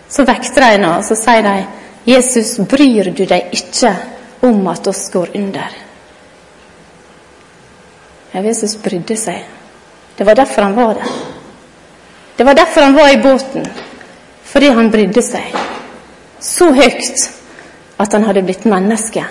så 0.10 0.26
vekter 0.26 0.66
de 0.66 0.82
nå 0.82 0.96
og 0.98 1.06
så 1.06 1.18
sier 1.20 1.46
de, 1.46 1.58
'Jesus, 2.06 2.60
bryr 2.70 3.10
du 3.18 3.26
deg 3.26 3.50
ikke 3.54 3.96
om 4.46 4.68
at 4.68 4.88
oss 4.88 5.10
går 5.14 5.34
under?' 5.36 5.85
Jesus 8.44 8.76
brydde 8.84 9.16
seg. 9.18 9.46
Det 10.18 10.26
var 10.26 10.36
derfor 10.36 10.62
han 10.62 10.76
var 10.76 10.94
der. 10.94 11.16
Det 12.38 12.44
var 12.46 12.54
derfor 12.54 12.82
han 12.82 12.96
var 12.96 13.10
i 13.10 13.22
båten. 13.24 13.66
Fordi 14.44 14.68
han 14.68 14.92
brydde 14.92 15.22
seg. 15.22 15.56
Så 16.40 16.72
høyt 16.74 17.32
at 18.00 18.14
han 18.14 18.24
hadde 18.24 18.44
blitt 18.44 18.66
menneske. 18.66 19.24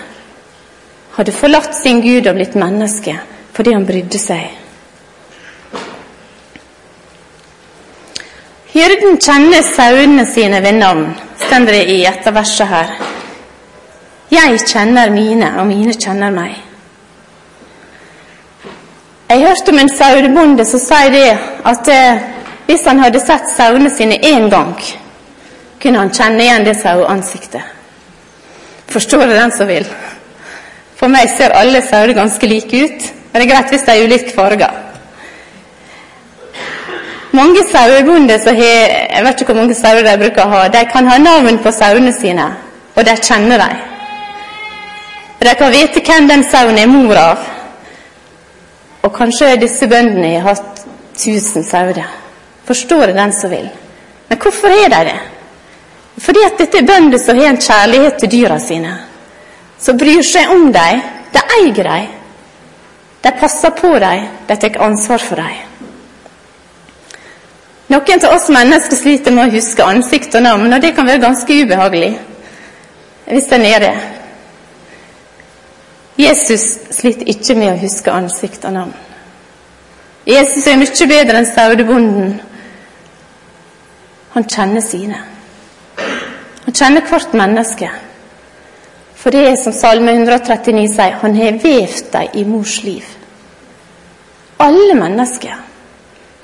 Hadde 1.15 1.31
forlatt 1.31 1.75
sin 1.75 2.01
Gud 2.01 2.27
og 2.27 2.35
blitt 2.35 2.55
menneske 2.55 3.19
fordi 3.55 3.71
han 3.71 3.85
brydde 3.87 4.19
seg. 4.19 4.49
Hyrden 8.75 9.15
kjenner 9.23 9.61
sauene 9.63 10.25
sine 10.27 10.59
ved 10.59 10.75
navn, 10.81 11.05
står 11.39 11.69
det 11.69 11.83
i 11.93 12.01
etterverset 12.09 12.67
her. 12.67 12.89
Jeg 14.31 14.59
kjenner 14.67 15.13
mine, 15.13 15.53
og 15.61 15.69
mine 15.69 15.93
kjenner 15.95 16.33
meg. 16.35 16.57
Jeg 19.29 19.41
hørte 19.41 19.71
om 19.73 19.79
en 19.81 19.89
sauebonde 19.89 20.65
som 20.69 20.81
sier 20.81 21.09
det 21.09 21.29
at 21.65 21.87
eh, 21.89 22.25
hvis 22.67 22.83
han 22.85 22.99
hadde 23.01 23.21
sett 23.23 23.47
sauene 23.49 23.89
sine 23.89 24.19
én 24.21 24.51
gang, 24.53 24.75
kunne 25.81 26.03
han 26.03 26.11
kjenne 26.13 26.43
igjen 26.45 26.65
det 26.65 26.75
saueansiktet. 26.77 27.61
Forstår 28.93 29.25
det 29.25 29.39
den 29.39 29.53
som 29.53 29.69
vil? 29.69 29.87
For 30.95 31.09
meg 31.09 31.31
ser 31.33 31.57
alle 31.57 31.81
sauer 31.85 32.13
ganske 32.13 32.49
like 32.49 32.83
ut, 32.85 33.07
men 33.31 33.41
det 33.41 33.47
er 33.47 33.51
greit 33.53 33.73
hvis 33.73 33.87
de 33.87 33.95
er 33.95 34.05
ulikt 34.05 34.35
farga. 34.37 34.69
Mange 37.33 37.65
sauebonder 37.71 38.37
som 38.45 38.55
har 38.55 38.93
jeg 38.93 39.25
vet 39.25 39.41
ikke 39.41 39.51
hvor 39.53 39.61
mange 39.63 39.79
sauer 39.81 40.05
de 40.05 40.15
bruker 40.21 40.45
å 40.45 40.53
ha, 40.53 40.61
de 40.69 40.85
kan 40.93 41.09
ha 41.09 41.17
navn 41.17 41.57
på 41.65 41.73
sauene 41.73 42.13
sine, 42.13 42.45
og 42.93 43.09
de 43.09 43.17
kjenner 43.25 43.65
dem. 43.65 43.83
De 45.41 45.57
kan 45.57 45.73
vite 45.73 46.05
hvem 46.05 46.29
den 46.29 46.45
sauen 46.53 46.77
er 46.77 46.89
mor 46.89 47.17
av, 47.19 47.54
og 49.05 49.13
kanskje 49.13 49.55
disse 49.61 49.87
bøndene 49.87 50.33
har 50.39 50.55
hatt 50.55 50.85
tusen 51.15 51.63
sauer. 51.63 52.01
Forstår 52.65 53.11
det 53.11 53.17
den 53.19 53.33
som 53.33 53.53
vil. 53.53 53.67
Men 54.29 54.41
hvorfor 54.41 54.73
er 54.73 54.89
de 54.89 55.01
det? 55.11 55.19
Fordi 56.25 56.41
at 56.45 56.57
dette 56.57 56.79
er 56.79 56.87
bønder 56.87 57.21
som 57.21 57.37
har 57.37 57.51
en 57.51 57.61
kjærlighet 57.61 58.17
til 58.19 58.31
dyra 58.31 58.57
sine. 58.59 58.95
Som 59.79 59.99
bryr 59.99 60.23
seg 60.25 60.49
om 60.49 60.71
dem. 60.73 61.03
De 61.35 61.43
eier 61.59 61.83
dem. 61.83 62.11
De 63.21 63.33
passer 63.39 63.75
på 63.77 63.93
dem. 63.99 64.25
De 64.47 64.57
tar 64.57 64.81
ansvar 64.81 65.21
for 65.21 65.41
dem. 65.41 65.61
Noen 67.93 68.25
av 68.25 68.33
oss 68.33 68.49
mennesker 68.49 68.97
sliter 68.97 69.33
med 69.35 69.45
å 69.45 69.53
huske 69.53 69.85
ansikt 69.85 70.33
og 70.39 70.41
navn, 70.41 70.73
og 70.73 70.81
det 70.81 70.95
kan 70.97 71.05
være 71.05 71.21
ganske 71.21 71.61
ubehagelig 71.61 72.15
hvis 73.25 73.51
en 73.53 73.63
er 73.65 73.79
det. 73.81 73.93
Jesus 76.17 76.63
sliter 76.95 77.27
ikke 77.27 77.57
med 77.59 77.73
å 77.73 77.79
huske 77.81 78.11
ansikt 78.11 78.65
og 78.67 78.75
navn. 78.77 78.93
Jesus 80.25 80.65
er 80.67 80.79
mye 80.79 81.07
bedre 81.09 81.41
enn 81.41 81.49
sauebonden. 81.49 82.29
Han 84.35 84.47
kjenner 84.49 84.83
sine. 84.83 85.19
Han 86.65 86.73
kjenner 86.73 87.05
hvert 87.09 87.35
menneske. 87.37 87.89
For 89.15 89.33
det 89.33 89.43
er 89.49 89.59
som 89.59 89.73
Salme 89.75 90.15
139 90.15 90.87
sier, 90.93 91.19
han 91.21 91.35
har 91.37 91.59
vevd 91.61 92.09
dem 92.13 92.39
i 92.41 92.45
mors 92.47 92.79
liv. 92.85 93.05
Alle 94.61 94.95
mennesker. 94.97 95.59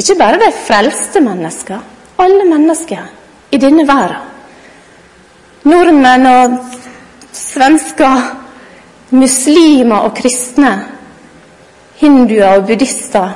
Ikke 0.01 0.17
bare 0.19 0.39
de 0.41 0.51
frelste 0.65 1.21
mennesker. 1.23 1.79
Alle 2.19 2.45
mennesker 2.49 3.07
i 3.51 3.59
denne 3.61 3.87
verden. 3.87 4.27
Nordmenn 5.63 6.25
og 6.25 6.55
svensker 7.37 8.40
muslimer 9.11 10.07
og 10.07 10.15
kristne, 10.17 10.71
hinduer 11.99 12.57
og 12.57 12.67
buddhister. 12.67 13.35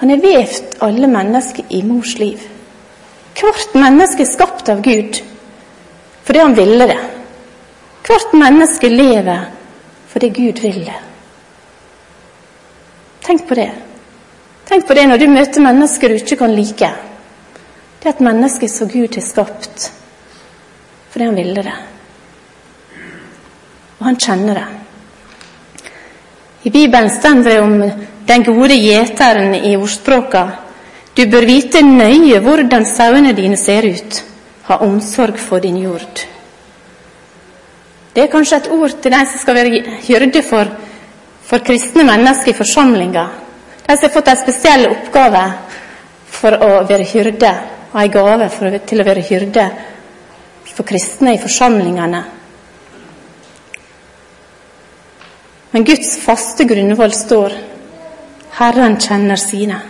Han 0.00 0.12
har 0.12 0.20
vevd 0.20 0.76
alle 0.84 1.08
mennesker 1.08 1.70
i 1.70 1.82
mors 1.86 2.18
liv. 2.18 2.42
Hvert 3.36 3.74
menneske 3.76 4.24
er 4.24 4.30
skapt 4.30 4.68
av 4.72 4.82
Gud 4.84 5.22
fordi 6.26 6.40
han 6.42 6.56
ville 6.58 6.88
det. 6.90 6.98
Hvert 8.06 8.32
menneske 8.34 8.88
lever 8.90 9.44
fordi 10.10 10.30
Gud 10.34 10.62
vil 10.64 10.80
det. 10.88 10.96
Tenk 13.26 13.46
på 13.46 13.58
det. 13.58 13.70
Tenk 14.66 14.86
på 14.88 14.94
det 14.98 15.04
når 15.06 15.22
du 15.22 15.26
møter 15.30 15.62
mennesker 15.62 16.10
du 16.10 16.18
ikke 16.18 16.40
kan 16.40 16.54
like. 16.54 16.90
Det 18.00 18.08
er 18.10 18.16
et 18.16 18.24
menneske 18.26 18.68
som 18.70 18.90
Gud 18.90 19.14
har 19.14 19.22
skapt 19.22 19.92
fordi 21.12 21.24
han 21.24 21.38
ville 21.38 21.62
det. 21.64 21.76
Han 24.06 24.16
kjenner 24.16 24.54
det. 24.54 24.66
I 26.62 26.70
Bibelen 26.70 27.10
står 27.10 27.42
det 27.42 27.60
om 27.60 27.72
den 28.26 28.44
gode 28.46 28.74
gjeteren 28.78 29.54
i 29.54 29.72
ordspråka. 29.76 30.42
Du 31.16 31.24
bør 31.26 31.46
vite 31.48 31.82
nøye 31.82 32.38
hvordan 32.44 32.86
sauene 32.86 33.32
dine 33.34 33.58
ser 33.58 33.88
ut. 33.88 34.20
Ha 34.68 34.78
omsorg 34.86 35.40
for 35.42 35.58
din 35.58 35.80
jord. 35.82 36.22
Det 38.14 38.22
er 38.22 38.30
kanskje 38.30 38.60
et 38.60 38.70
ord 38.78 38.94
til 39.02 39.12
de 39.16 39.24
som 39.26 39.42
skal 39.42 39.58
være 39.58 39.82
hyrde 40.06 40.42
for, 40.46 40.70
for 41.42 41.66
kristne 41.66 42.06
mennesker 42.06 42.54
i 42.54 42.56
forsamlinga. 42.60 43.26
De 43.88 43.96
som 43.96 44.06
har 44.06 44.14
fått 44.14 44.30
en 44.30 44.42
spesiell 44.44 44.86
oppgave 44.92 45.44
for 46.38 46.54
å 46.62 46.70
være 46.86 47.10
hyrde, 47.10 47.52
og 47.90 48.00
en 48.04 48.14
gave 48.14 48.50
for, 48.54 48.78
til 48.86 49.02
å 49.02 49.10
være 49.10 49.26
hyrde 49.32 49.68
for 50.76 50.86
kristne 50.86 51.34
i 51.34 51.42
forsamlingene. 51.42 52.24
Men 55.76 55.84
Guds 55.84 56.16
faste 56.16 56.64
grunnvoll 56.64 57.12
står 57.12 57.52
Herren 58.50 58.94
kjenner 59.00 59.36
sine. 59.36 59.80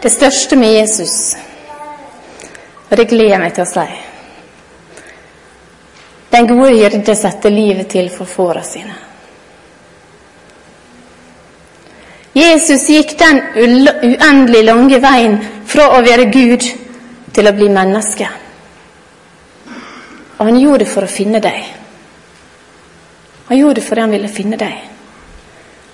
Det 0.00 0.14
største 0.14 0.56
med 0.56 0.72
Jesus, 0.72 1.36
og 2.88 2.96
det 2.96 3.08
gleder 3.12 3.34
jeg 3.34 3.44
meg 3.44 3.54
til 3.60 3.66
å 3.66 3.70
si 3.74 3.86
Den 6.32 6.52
gode 6.54 6.72
hyrde 6.80 7.20
setter 7.26 7.58
livet 7.60 7.92
til 7.92 8.08
for 8.16 8.24
fåra 8.24 8.64
sine. 8.64 8.96
Jesus 12.32 12.88
gikk 12.88 13.18
den 13.20 13.44
uendelig 13.60 14.68
lange 14.72 15.06
veien 15.10 15.42
fra 15.68 15.92
å 15.98 16.06
være 16.12 16.32
Gud 16.32 16.70
til 17.36 17.44
å 17.44 17.58
bli 17.60 17.68
menneske. 17.68 18.38
Og 20.40 20.46
han 20.48 20.56
gjorde 20.56 20.84
det 20.84 20.88
for 20.88 21.04
å 21.04 21.12
finne 21.12 21.40
deg. 21.44 21.66
Han 23.50 23.58
gjorde 23.58 23.80
det 23.80 23.84
fordi 23.84 24.00
han 24.00 24.14
ville 24.16 24.28
finne 24.32 24.56
deg. 24.56 24.78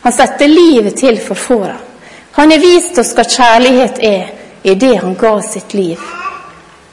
Han 0.06 0.14
satte 0.14 0.46
livet 0.46 0.94
til 1.00 1.18
for 1.18 1.34
fåra. 1.34 1.74
Han 2.36 2.52
har 2.52 2.62
vist 2.62 2.98
oss 3.02 3.10
hva 3.16 3.24
kjærlighet 3.26 3.98
er 4.06 4.28
i 4.62 4.74
det 4.78 4.92
han 5.00 5.16
ga 5.18 5.32
sitt 5.42 5.74
liv 5.74 5.98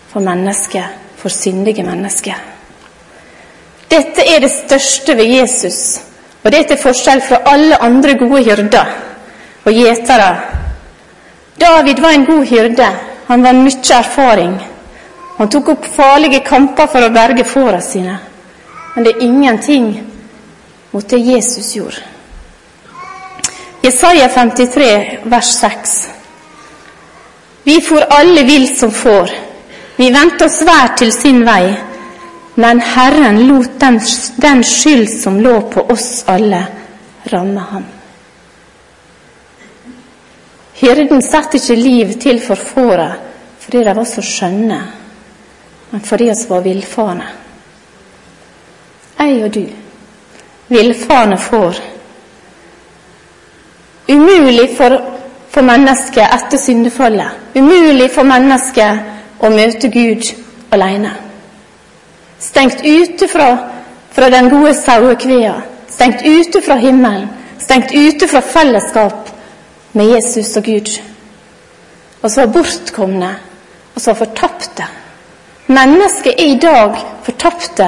for 0.10 0.24
mennesker, 0.24 0.88
for 1.18 1.30
syndige 1.30 1.84
mennesker. 1.86 2.40
Dette 3.92 4.26
er 4.26 4.40
det 4.42 4.52
største 4.52 5.18
ved 5.18 5.30
Jesus, 5.36 5.80
og 6.44 6.52
det 6.52 6.60
er 6.60 6.68
til 6.72 6.82
forskjell 6.82 7.22
fra 7.28 7.44
alle 7.54 7.78
andre 7.78 8.18
gode 8.18 8.42
hyrder 8.48 8.94
og 9.66 9.74
gjetere. 9.74 10.32
David 11.62 12.02
var 12.02 12.18
en 12.18 12.26
god 12.26 12.46
hyrde. 12.46 12.88
Han 13.28 13.44
var 13.44 13.54
mye 13.54 13.98
erfaring. 13.98 14.56
Han 15.38 15.50
tok 15.50 15.70
opp 15.74 15.86
farlige 15.96 16.40
kamper 16.46 16.88
for 16.88 17.06
å 17.06 17.14
berge 17.14 17.44
fåra 17.44 17.82
sine. 17.82 18.18
Men 18.96 19.06
det 19.06 19.16
er 19.16 19.24
ingenting 19.26 19.88
mot 20.92 21.10
det 21.10 21.18
Jesus 21.18 21.76
gjorde. 21.76 22.04
Jesaja 23.84 24.30
53, 24.30 25.20
vers 25.24 25.56
6. 25.60 25.96
Vi 27.64 27.82
for 27.82 28.06
alle 28.10 28.44
vill 28.44 28.68
som 28.78 28.92
får. 28.92 29.32
Vi 29.96 30.12
vendte 30.12 30.46
oss 30.46 30.62
hver 30.62 30.94
til 30.98 31.12
sin 31.12 31.42
vei. 31.46 31.74
Men 32.56 32.80
Herren 32.80 33.48
lot 33.48 33.80
den, 33.82 34.00
den 34.38 34.64
skyld 34.64 35.10
som 35.10 35.40
lå 35.42 35.56
på 35.74 35.82
oss 35.90 36.24
alle, 36.28 36.62
ramme 37.32 37.60
ham. 37.60 37.86
Hyrden 40.74 41.22
satte 41.22 41.58
ikke 41.58 41.76
liv 41.80 42.18
til 42.22 42.42
for 42.44 42.60
fåra 42.60 43.14
fordi 43.64 43.84
de 43.88 43.94
var 43.96 44.06
så 44.06 44.22
skjønne, 44.22 44.78
men 45.94 46.02
fordi 46.02 46.32
oss 46.32 46.50
var 46.50 46.62
villfarne. 46.62 47.26
Jeg 49.20 49.44
og 49.44 49.54
du, 49.54 49.66
villfarne 50.68 51.38
får. 51.38 51.76
Umulig 54.10 54.72
for, 54.78 54.96
for 55.54 55.62
mennesket 55.62 56.34
etter 56.34 56.58
syndefallet. 56.58 57.36
Umulig 57.56 58.08
for 58.16 58.26
mennesket 58.26 59.44
å 59.46 59.52
møte 59.54 59.92
Gud 59.94 60.32
alene. 60.74 61.12
Stengt 62.42 62.82
ute 62.82 63.30
fra, 63.30 63.52
fra 64.18 64.32
den 64.34 64.50
gode 64.50 64.74
sauekvea. 64.80 65.54
Stengt 65.94 66.26
ute 66.26 66.64
fra 66.66 66.80
himmelen. 66.82 67.30
Stengt 67.62 67.94
ute 67.94 68.32
fra 68.34 68.42
fellesskap 68.42 69.30
med 69.94 70.16
Jesus 70.16 70.58
og 70.58 70.66
Gud. 70.74 70.90
Og 72.24 72.32
så 72.32 72.48
var 72.48 72.54
bortkomne, 72.58 73.32
og 73.94 74.02
så 74.02 74.18
fortapte. 74.18 74.90
Mennesket 75.68 76.40
er 76.40 76.46
i 76.52 76.56
dag 76.60 76.98
fortapte 77.24 77.88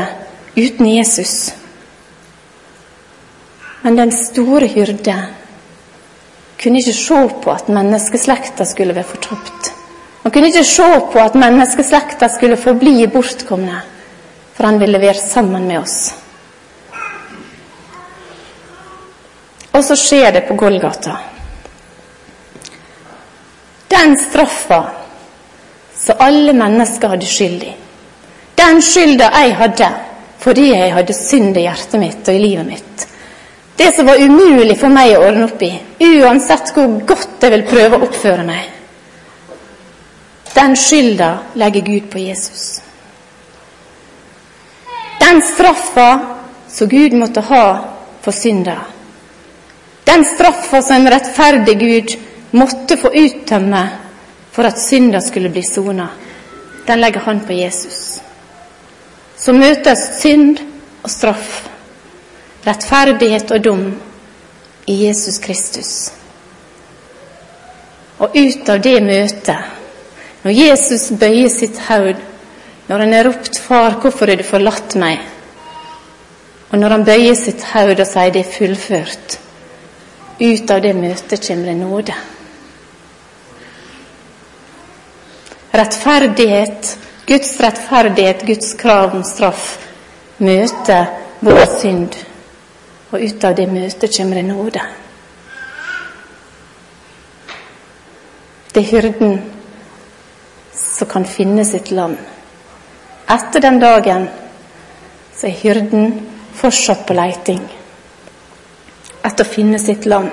uten 0.55 0.88
Jesus. 0.88 1.51
Men 3.81 3.97
den 3.99 4.11
store 4.15 4.67
hyrde 4.71 5.15
kunne 6.61 6.79
ikke 6.79 6.93
se 6.95 7.19
på 7.43 7.51
at 7.51 7.67
menneskeslekta 7.69 8.65
skulle 8.65 8.95
være 8.95 9.11
fortapt. 9.11 9.71
Han 10.23 10.31
kunne 10.31 10.47
ikke 10.47 10.63
se 10.63 10.88
på 11.11 11.19
at 11.19 11.35
menneskeslekta 11.35 12.31
skulle 12.33 12.57
forbli 12.57 13.07
bortkomne, 13.11 13.81
for 14.55 14.65
han 14.65 14.79
ville 14.79 15.01
være 15.01 15.19
sammen 15.19 15.67
med 15.67 15.83
oss. 15.83 16.13
Og 19.75 19.83
så 19.83 19.95
skjer 19.99 20.31
det 20.31 20.45
på 20.47 20.55
Golgata. 20.55 21.17
Den 23.91 24.15
straffa 24.19 25.05
som 26.06 26.22
alle 26.22 26.54
mennesker 26.54 27.15
hadde 27.15 27.30
skyld 27.30 27.63
i. 27.65 27.74
Den 28.56 28.82
skylda 28.82 29.32
jeg 29.41 29.56
hadde 29.60 29.89
fordi 30.46 30.68
jeg 30.70 30.94
hadde 30.94 31.13
synd 31.18 31.58
i 31.58 31.65
hjertet 31.65 31.98
mitt 32.00 32.28
og 32.30 32.36
i 32.36 32.41
livet 32.44 32.68
mitt. 32.68 33.06
Det 33.76 33.89
som 33.96 34.06
var 34.08 34.22
umulig 34.22 34.78
for 34.78 34.94
meg 34.94 35.15
å 35.15 35.24
ordne 35.26 35.48
opp 35.50 35.63
i, 35.65 35.72
uansett 36.06 36.70
hvor 36.76 37.00
godt 37.08 37.41
jeg 37.44 37.54
vil 37.56 37.65
prøve 37.68 37.98
å 37.98 38.06
oppføre 38.06 38.46
meg. 38.48 38.70
Den 40.54 40.78
skylda 40.80 41.32
legger 41.60 41.84
Gud 41.89 42.06
på 42.13 42.22
Jesus. 42.22 42.68
Den 45.20 45.41
straffa 45.44 46.10
som 46.72 46.91
Gud 46.94 47.18
måtte 47.18 47.44
ha 47.50 47.65
for 48.22 48.32
synda. 48.36 48.78
Den 50.06 50.24
straffa 50.30 50.82
som 50.86 51.02
en 51.02 51.12
rettferdig 51.12 51.76
Gud 51.82 52.15
måtte 52.56 52.98
få 53.02 53.12
uttømme 53.12 53.84
for 54.56 54.63
at 54.63 54.80
synda 54.80 55.22
skulle 55.22 55.50
bli 55.50 55.63
sona, 55.63 56.08
den 56.88 57.02
legger 57.02 57.20
han 57.20 57.39
på 57.44 57.54
Jesus. 57.54 58.22
Så 59.36 59.54
møtes 59.54 60.04
synd 60.22 60.62
og 61.04 61.12
straff, 61.12 61.65
rettferdighet 62.63 63.52
og 63.52 63.63
dom 63.63 63.82
i 64.88 64.96
Jesus 65.06 65.41
Kristus. 65.44 65.89
Og 68.24 68.32
ut 68.32 68.70
av 68.72 68.80
det 68.80 69.02
møtet, 69.04 69.74
når 70.46 70.56
Jesus 70.56 71.10
bøyer 71.20 71.52
sitt 71.52 71.82
haud, 71.89 72.22
når 72.88 73.04
han 73.04 73.13
har 73.13 73.28
ropt 73.28 73.60
'Far, 73.60 74.00
hvorfor 74.00 74.28
har 74.28 74.36
du 74.36 74.44
forlatt 74.44 74.96
meg?' 74.96 75.20
Og 76.72 76.80
når 76.80 76.89
han 76.89 77.06
bøyer 77.06 77.36
sitt 77.36 77.63
haud 77.74 78.00
og 78.00 78.08
sier 78.08 78.32
'det 78.32 78.46
er 78.46 78.56
fullført', 78.58 79.39
ut 80.39 80.72
av 80.72 80.82
det 80.82 80.96
møtet 80.96 81.48
kommer 81.48 81.65
det 81.65 81.76
nåde. 81.76 82.13
Rettferdighet, 85.75 86.97
Guds 87.27 87.59
rettferdighet, 87.59 88.45
Guds 88.47 88.73
krav 88.79 89.15
om 89.15 89.23
straff, 89.27 89.65
møter 90.38 91.09
vår 91.43 91.65
synd. 91.79 92.15
Og 93.11 93.19
ut 93.19 93.43
av 93.47 93.55
det 93.57 93.67
møtet 93.71 94.15
kommer 94.17 94.39
det 94.39 94.45
nåde. 94.47 94.85
Det 98.71 98.83
er 98.83 98.91
hyrden 98.91 99.38
som 100.75 101.07
kan 101.11 101.25
finne 101.27 101.63
sitt 101.67 101.91
land. 101.91 102.17
Etter 103.31 103.63
den 103.63 103.79
dagen 103.79 104.27
så 105.35 105.47
er 105.47 105.59
hyrden 105.61 106.13
fortsatt 106.55 107.05
på 107.07 107.15
leiting 107.15 107.63
etter 109.25 109.45
å 109.45 109.49
finne 109.49 109.79
sitt 109.81 110.05
land. 110.05 110.29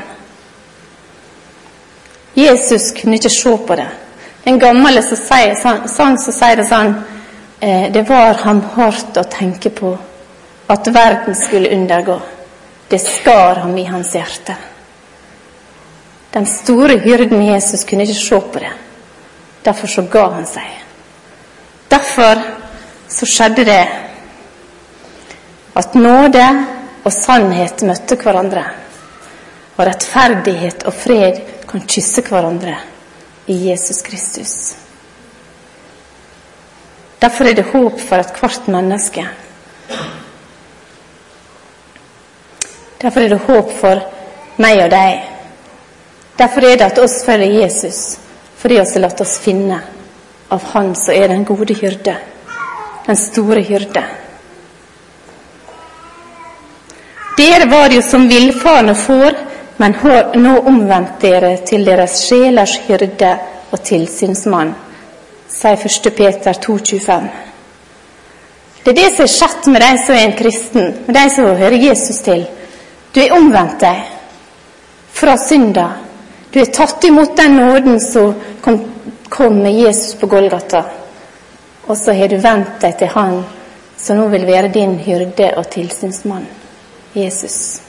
Jesus 2.37 2.91
kunne 2.97 3.17
ikke 3.17 3.33
se 3.33 3.53
på 3.67 3.77
det. 3.79 3.89
En 4.45 4.59
gammel 4.59 5.03
sang 5.03 5.87
som 5.87 6.17
sier 6.19 6.57
det 6.59 6.67
sånn 6.67 6.97
eh, 7.63 7.87
det 7.95 8.03
var 8.09 8.41
ham 8.43 8.63
hardt 8.75 9.21
å 9.21 9.23
tenke 9.31 9.71
på 9.71 9.93
at 10.73 10.89
verden 10.91 11.37
skulle 11.39 11.71
undergå. 11.77 12.19
Det 12.91 12.99
skar 12.99 13.63
ham 13.63 13.77
i 13.79 13.87
hans 13.87 14.15
hjerte. 14.17 14.57
Den 16.33 16.47
store 16.49 16.99
hyrden 17.05 17.45
Jesus 17.45 17.85
kunne 17.87 18.03
ikke 18.03 18.19
se 18.19 18.41
på 18.41 18.65
det. 18.65 18.73
Derfor 19.63 19.95
så 19.95 20.07
ga 20.11 20.27
han 20.35 20.47
seg. 20.49 20.69
Derfor 21.93 22.43
så 23.09 23.29
skjedde 23.29 23.67
det 23.69 23.83
at 25.79 25.95
nåde 25.95 26.47
og 27.05 27.13
sannhet 27.15 27.85
møtte 27.87 28.19
hverandre. 28.19 28.65
Og 29.77 29.85
rettferdighet 29.87 30.89
og 30.89 30.97
fred 30.99 31.45
kan 31.69 31.87
kysse 31.87 32.25
hverandre 32.27 32.81
i 33.47 33.57
Jesus 33.69 34.03
Kristus. 34.03 34.75
Derfor 37.19 37.47
er 37.47 37.55
det 37.55 37.71
håp 37.71 38.01
for 38.01 38.19
ethvert 38.19 38.69
menneske. 38.71 39.27
Derfor 43.03 43.21
er 43.21 43.35
det 43.35 43.45
håp 43.47 43.71
for 43.81 44.03
meg 44.63 44.85
og 44.85 44.91
deg. 44.91 45.29
Derfor 46.39 46.67
er 46.67 46.79
det 46.79 46.89
at 46.89 46.99
oss 47.03 47.21
følger 47.27 47.61
Jesus, 47.63 48.01
fordi 48.59 48.79
vi 48.79 48.83
har 48.83 49.05
latt 49.05 49.23
oss 49.23 49.37
finne 49.43 49.79
av 50.53 50.67
Han 50.73 50.95
som 50.99 51.15
er 51.15 51.31
den 51.33 51.45
gode 51.49 51.75
hyrde, 51.79 52.17
den 53.07 53.17
store 53.17 53.63
hyrde. 53.65 54.03
Dere 57.39 57.67
var 57.71 57.95
jo 57.95 58.03
som 58.05 58.29
villfarne 58.29 58.95
får, 58.99 59.39
men 59.83 59.95
har 59.95 60.37
nå 60.39 60.59
omvendt 60.71 61.17
dere 61.25 61.57
til 61.67 61.83
deres 61.83 62.21
sjelers 62.29 62.77
hyrde 62.87 63.31
og 63.75 63.81
tilsynsmann, 63.83 64.69
sier 65.51 65.83
1. 65.89 66.07
Peter 66.15 66.61
2,25. 66.67 67.27
Det 68.85 68.93
er 68.93 68.99
det 69.01 69.09
som 69.17 69.27
er 69.27 69.33
skjedd 69.35 69.69
med 69.75 69.83
de 69.83 69.91
som 70.05 70.15
er 70.15 70.29
en 70.29 70.37
kristen, 70.39 70.89
med 71.09 71.19
de 71.19 71.27
som 71.35 71.51
hører 71.65 71.83
Jesus 71.89 72.23
til. 72.23 72.47
Du 73.11 73.21
er 73.25 73.35
omvendt 73.35 73.83
deg 73.83 74.07
fra 75.19 75.35
synda. 75.49 75.91
Du 76.55 76.63
er 76.63 76.71
tatt 76.79 77.03
imot 77.11 77.35
den 77.43 77.59
nåden 77.59 78.01
som 78.07 78.39
kom, 78.63 78.85
kom 79.29 79.63
med 79.67 79.83
Jesus 79.83 80.15
på 80.15 80.31
Golgata. 80.31 80.85
Og 81.91 81.97
så 81.99 82.15
har 82.15 82.31
du 82.31 82.39
vendt 82.39 82.79
deg 82.87 83.01
til 83.03 83.17
Han 83.19 83.41
som 83.99 84.23
nå 84.23 84.31
vil 84.31 84.47
være 84.47 84.71
din 84.79 85.01
hyrde 85.03 85.57
og 85.59 85.73
tilsynsmann, 85.75 86.47
Jesus. 87.19 87.81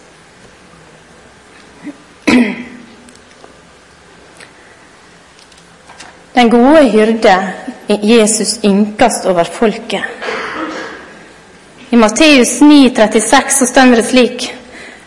Den 6.34 6.50
gode 6.50 6.84
hyrde, 6.89 7.48
Jesus, 7.88 8.60
ynkast 8.63 9.26
over 9.26 9.43
folket. 9.43 10.04
I 11.89 11.96
Matteus 11.96 12.62
9, 12.62 12.89
36 12.96 13.58
så 13.60 13.65
står 13.65 13.96
det 13.96 14.06
slik 14.06 14.54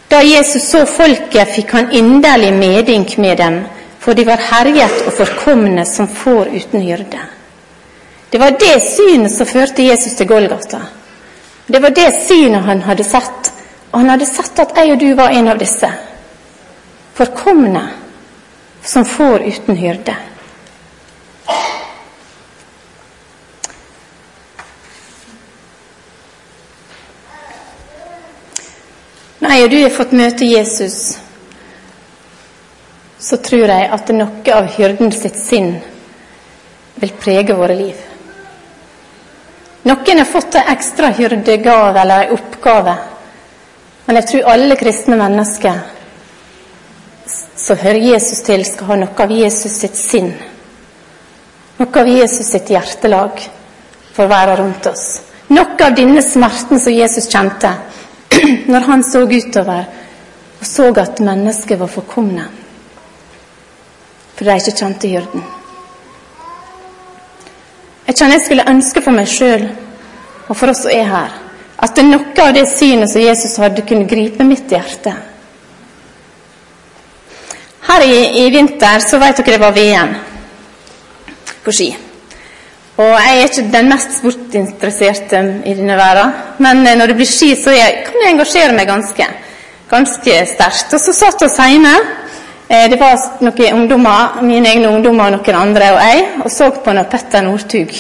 da 0.09 0.21
Jesus 0.23 0.69
så 0.71 0.85
folket, 0.87 1.49
fikk 1.51 1.73
han 1.75 1.91
inderlig 1.91 2.53
medynk 2.55 3.17
med 3.19 3.39
dem, 3.39 3.57
for 3.99 4.15
de 4.15 4.23
var 4.27 4.39
herjet 4.53 5.01
og 5.03 5.17
forkomne 5.19 5.83
som 5.87 6.07
får 6.07 6.53
uten 6.55 6.85
hyrde. 6.87 7.23
Det 8.31 8.39
var 8.39 8.55
det 8.61 8.77
synet 8.85 9.35
som 9.35 9.47
førte 9.51 9.83
Jesus 9.83 10.15
til 10.15 10.29
Golgata. 10.31 10.81
Det 11.67 11.83
var 11.83 11.91
det 11.91 12.13
synet 12.29 12.63
han 12.69 12.85
hadde 12.87 13.05
sett, 13.05 13.51
og 13.91 14.01
han 14.01 14.13
hadde 14.15 14.29
sett 14.31 14.63
at 14.63 14.79
jeg 14.79 14.95
og 14.95 15.01
du 15.01 15.09
var 15.19 15.35
en 15.35 15.51
av 15.51 15.59
disse. 15.59 15.91
Forkomne 17.17 17.89
som 18.83 19.05
får 19.05 19.43
uten 19.43 19.77
hyrde. 19.77 20.17
Nei, 29.39 29.63
og 29.65 29.71
du 29.71 29.79
har 29.81 29.97
fått 29.97 30.13
møte 30.13 30.45
Jesus, 30.45 31.17
så 33.17 33.41
tror 33.41 33.65
jeg 33.65 33.89
at 33.97 34.13
noe 34.13 34.59
av 34.59 34.69
hyrden 34.77 35.17
sitt 35.17 35.41
sinn 35.41 35.73
vil 37.01 37.17
prege 37.17 37.57
våre 37.57 37.81
liv. 37.81 38.07
Noen 39.89 40.21
har 40.21 40.29
fått 40.29 40.61
en 40.61 40.73
ekstra 40.77 41.15
hyrdegave 41.17 42.05
eller 42.05 42.29
en 42.29 42.37
oppgave, 42.37 43.01
men 44.05 44.21
jeg 44.21 44.35
tror 44.35 44.51
alle 44.53 44.83
kristne 44.85 45.17
mennesker 45.17 45.96
som 47.67 47.79
hører 47.81 48.13
Jesus 48.13 48.45
til, 48.47 48.63
skal 48.65 48.93
ha 48.93 48.97
noe 49.01 49.25
av 49.25 49.33
Jesus 49.35 49.81
sitt 49.83 49.97
sinn. 49.99 50.31
Noe 51.81 52.01
av 52.01 52.09
Jesus 52.09 52.53
sitt 52.53 52.71
hjertelag 52.71 53.43
for 54.15 54.31
være 54.31 54.55
rundt 54.61 54.87
oss. 54.87 55.07
Noe 55.51 55.75
av 55.83 55.97
denne 55.99 56.23
smerten 56.23 56.81
som 56.83 56.95
Jesus 56.95 57.27
kjente 57.31 57.73
når 58.73 58.87
han 58.87 59.03
så 59.07 59.25
utover 59.27 59.85
og 60.57 60.67
så 60.67 60.89
at 60.99 61.21
mennesket 61.21 61.79
var 61.79 61.91
forkomne 61.91 62.47
For 64.37 64.45
de 64.49 64.57
ikke 64.57 64.79
kjente 64.79 65.09
hyrden. 65.09 65.45
Jeg 68.07 68.17
kjenner 68.17 68.37
jeg 68.37 68.45
skulle 68.47 68.71
ønske 68.71 69.03
for 69.03 69.17
meg 69.17 69.31
sjøl 69.31 69.65
og 70.47 70.55
for 70.55 70.71
oss 70.71 70.85
som 70.85 70.93
er 70.95 71.09
her, 71.11 71.33
at 71.83 72.03
noe 72.05 72.43
av 72.45 72.53
det 72.55 72.67
synet 72.71 73.11
som 73.11 73.25
Jesus 73.25 73.57
hadde, 73.59 73.83
kunne 73.89 74.07
gripe 74.07 74.45
mitt 74.47 74.71
hjerte. 74.71 75.15
Her 77.87 78.03
i, 78.03 78.17
i 78.43 78.51
vinter 78.51 79.03
så 79.05 79.21
vet 79.23 79.39
dere 79.39 79.57
det 79.57 79.63
var 79.63 79.77
VM 79.77 80.15
på 81.65 81.75
ski. 81.75 81.89
Og 82.97 83.11
jeg 83.13 83.39
er 83.39 83.43
ikke 83.45 83.65
den 83.73 83.91
mest 83.93 84.15
sportinteresserte 84.19 85.41
i 85.69 85.75
denne 85.77 85.99
verden, 85.99 86.33
men 86.65 86.81
når 86.99 87.13
det 87.13 87.17
blir 87.19 87.29
ski, 87.29 87.51
så 87.61 87.75
jeg, 87.77 88.07
kan 88.07 88.23
jeg 88.23 88.33
engasjere 88.33 88.77
meg 88.77 88.89
ganske, 88.89 89.27
ganske 89.91 90.39
sterkt. 90.55 90.95
Og 90.97 91.03
så 91.03 91.13
satt 91.13 91.45
vi 91.45 91.51
hjemme. 91.75 91.93
Eh, 92.69 92.87
det 92.91 92.99
var 92.99 93.21
noen 93.45 93.83
ungdommer, 93.83 94.41
mine 94.43 94.73
egne 94.73 94.89
ungdommer 94.89 95.29
og 95.29 95.37
noen 95.37 95.61
andre 95.61 95.93
og 95.95 96.01
jeg, 96.03 96.25
og 96.45 96.51
så 96.51 96.71
på 96.83 96.95
når 96.97 97.11
Petter 97.13 97.45
Northug 97.47 97.93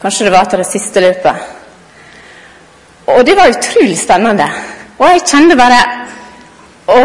Kanskje 0.00 0.24
det 0.24 0.32
var 0.32 0.46
til 0.48 0.62
det 0.62 0.66
siste 0.66 1.00
løpet. 1.04 1.48
Og 3.06 3.26
det 3.26 3.34
var 3.36 3.50
utrolig 3.52 3.98
spennende. 4.00 4.46
Og 4.96 5.10
jeg 5.10 5.26
kjente 5.28 5.58
bare 5.58 5.80
å 6.88 7.02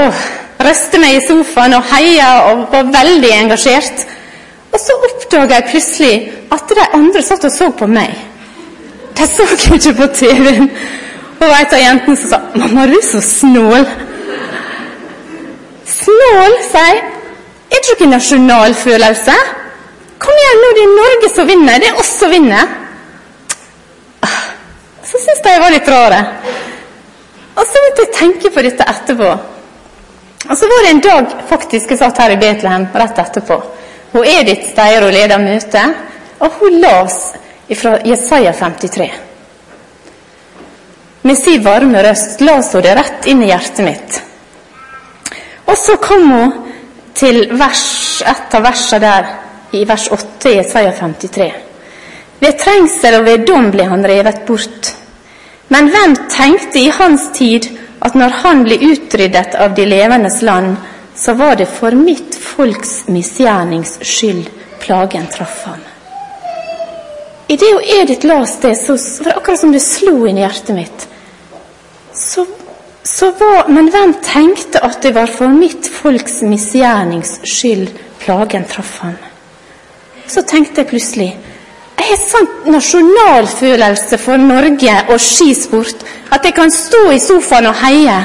røste 0.64 1.00
meg 1.02 1.18
i 1.18 1.24
sofaen 1.28 1.76
og 1.78 1.88
heia 1.92 2.30
og 2.52 2.68
var 2.72 2.92
veldig 2.94 3.32
engasjert. 3.40 4.06
Og 4.72 4.80
så 4.80 4.96
oppdaga 5.08 5.60
jeg 5.60 5.70
plutselig 5.72 6.16
at 6.52 6.72
de 6.78 6.88
andre 7.00 7.22
satt 7.24 7.48
og 7.48 7.52
så 7.52 7.70
på 7.72 7.88
meg. 7.88 8.16
De 9.18 9.28
så 9.28 9.48
ikke 9.76 9.94
på 10.00 10.08
TV-en. 10.22 10.70
Og 11.36 11.52
ei 11.52 11.66
av 11.66 11.80
jentene 11.80 12.18
som 12.18 12.30
sa 12.30 12.40
'Mamma, 12.56 12.88
du 12.88 12.96
er 12.98 13.06
så 13.12 13.22
snål'. 13.22 13.88
Snål, 15.86 16.54
sier 16.72 16.88
jeg. 16.88 17.04
Er 17.72 17.84
det 17.84 17.94
ikke 17.96 18.10
nasjonalfølelse? 18.10 19.36
Kom 20.20 20.40
igjen, 20.42 20.62
nå, 20.64 20.70
det 20.78 20.84
er 20.84 20.94
Norge 20.96 21.30
som 21.36 21.48
vinner. 21.48 21.80
Det 21.80 21.88
er 21.88 22.00
oss 22.00 22.14
som 22.20 22.32
vinner. 22.32 22.68
Så 25.06 25.18
syns 25.22 25.44
de 25.44 25.52
jeg 25.54 25.62
var 25.62 25.74
litt 25.74 25.90
rare. 25.90 26.22
Og 27.56 27.64
så 27.64 27.82
begynte 27.82 28.06
jeg 28.06 28.16
tenke 28.20 28.50
på 28.56 28.64
dette 28.66 28.88
etterpå. 28.94 29.55
Og 30.50 30.58
så 30.58 30.68
var 30.70 30.84
det 30.84 30.92
en 30.92 31.02
dag 31.02 31.32
faktisk 31.50 31.92
jeg 31.92 32.00
satt 32.00 32.20
her 32.22 32.36
i 32.36 32.42
Betlehem 32.42 32.88
rett 32.94 33.22
etterpå. 33.22 33.58
Hun 34.14 34.26
Edith 34.26 34.78
og 34.78 35.12
leder 35.12 35.42
møtet, 35.42 35.96
og 36.40 36.52
hun 36.60 36.80
las 36.82 37.34
fra 37.76 37.98
Jesaja 38.06 38.54
53. 38.54 39.12
Med 41.22 41.38
sin 41.38 41.64
varme 41.66 42.04
røst 42.04 42.42
las 42.42 42.74
hun 42.74 42.84
det 42.86 42.96
rett 42.96 43.26
inn 43.26 43.42
i 43.44 43.50
hjertet 43.50 43.86
mitt. 43.86 44.22
Og 45.66 45.78
så 45.78 45.98
kom 45.98 46.30
hun 46.32 46.54
til 47.16 47.48
vers, 47.58 48.22
et 48.22 48.54
av 48.54 48.64
versene 48.64 49.02
der, 49.02 49.32
i 49.74 49.82
vers 49.88 50.08
8 50.12 50.52
i 50.52 50.58
Jesaja 50.60 50.92
53. 51.00 51.48
Ved 52.40 52.60
trengsel 52.60 53.18
og 53.20 53.26
ved 53.26 53.48
dom 53.48 53.72
ble 53.74 53.88
han 53.90 54.06
revet 54.06 54.46
bort. 54.46 54.92
Men 55.74 55.90
hvem 55.90 56.14
tenkte 56.30 56.80
i 56.80 56.92
hans 56.94 57.32
tid 57.34 57.66
at 58.00 58.16
når 58.16 58.38
han 58.44 58.64
ble 58.66 58.78
utryddet 58.92 59.56
av 59.56 59.76
de 59.76 59.86
levendes 59.88 60.42
land, 60.42 60.76
så 61.16 61.34
var 61.34 61.56
det 61.56 61.70
for 61.72 61.96
mitt 61.96 62.36
folks 62.36 63.06
misgjernings 63.08 63.98
skyld 64.04 64.50
plagen 64.84 65.28
traff 65.32 65.64
ham. 65.70 65.84
I 67.48 67.58
det 67.62 67.72
å 67.76 67.82
Edith 67.82 68.26
las 68.26 68.58
det, 68.60 68.74
så 68.76 68.98
var 68.98 69.30
det 69.30 69.38
akkurat 69.40 69.62
som 69.62 69.74
det 69.74 69.84
slo 69.86 70.26
inn 70.26 70.40
i 70.40 70.44
hjertet 70.44 70.76
mitt. 70.76 71.08
Så, 72.16 72.46
så 73.06 73.30
var, 73.40 73.70
men 73.70 73.92
hvem 73.94 74.16
tenkte 74.26 74.82
at 74.84 75.02
det 75.06 75.14
var 75.16 75.30
for 75.32 75.54
mitt 75.54 75.88
folks 75.92 76.42
misgjernings 76.42 77.38
skyld 77.46 77.94
plagen 78.24 78.66
traff 78.70 78.98
ham? 79.04 79.18
Så 80.28 80.42
tenkte 80.48 80.82
jeg 80.82 80.90
plutselig 80.90 81.30
jeg 81.96 82.10
har 82.12 82.20
sånn 82.22 82.50
nasjonalfølelse 82.74 84.18
for 84.22 84.42
Norge 84.42 84.96
og 85.10 85.22
skisport 85.22 86.04
at 86.36 86.44
jeg 86.46 86.56
kan 86.58 86.74
stå 86.74 87.06
i 87.14 87.22
sofaen 87.24 87.70
og 87.70 87.80
heie 87.80 88.18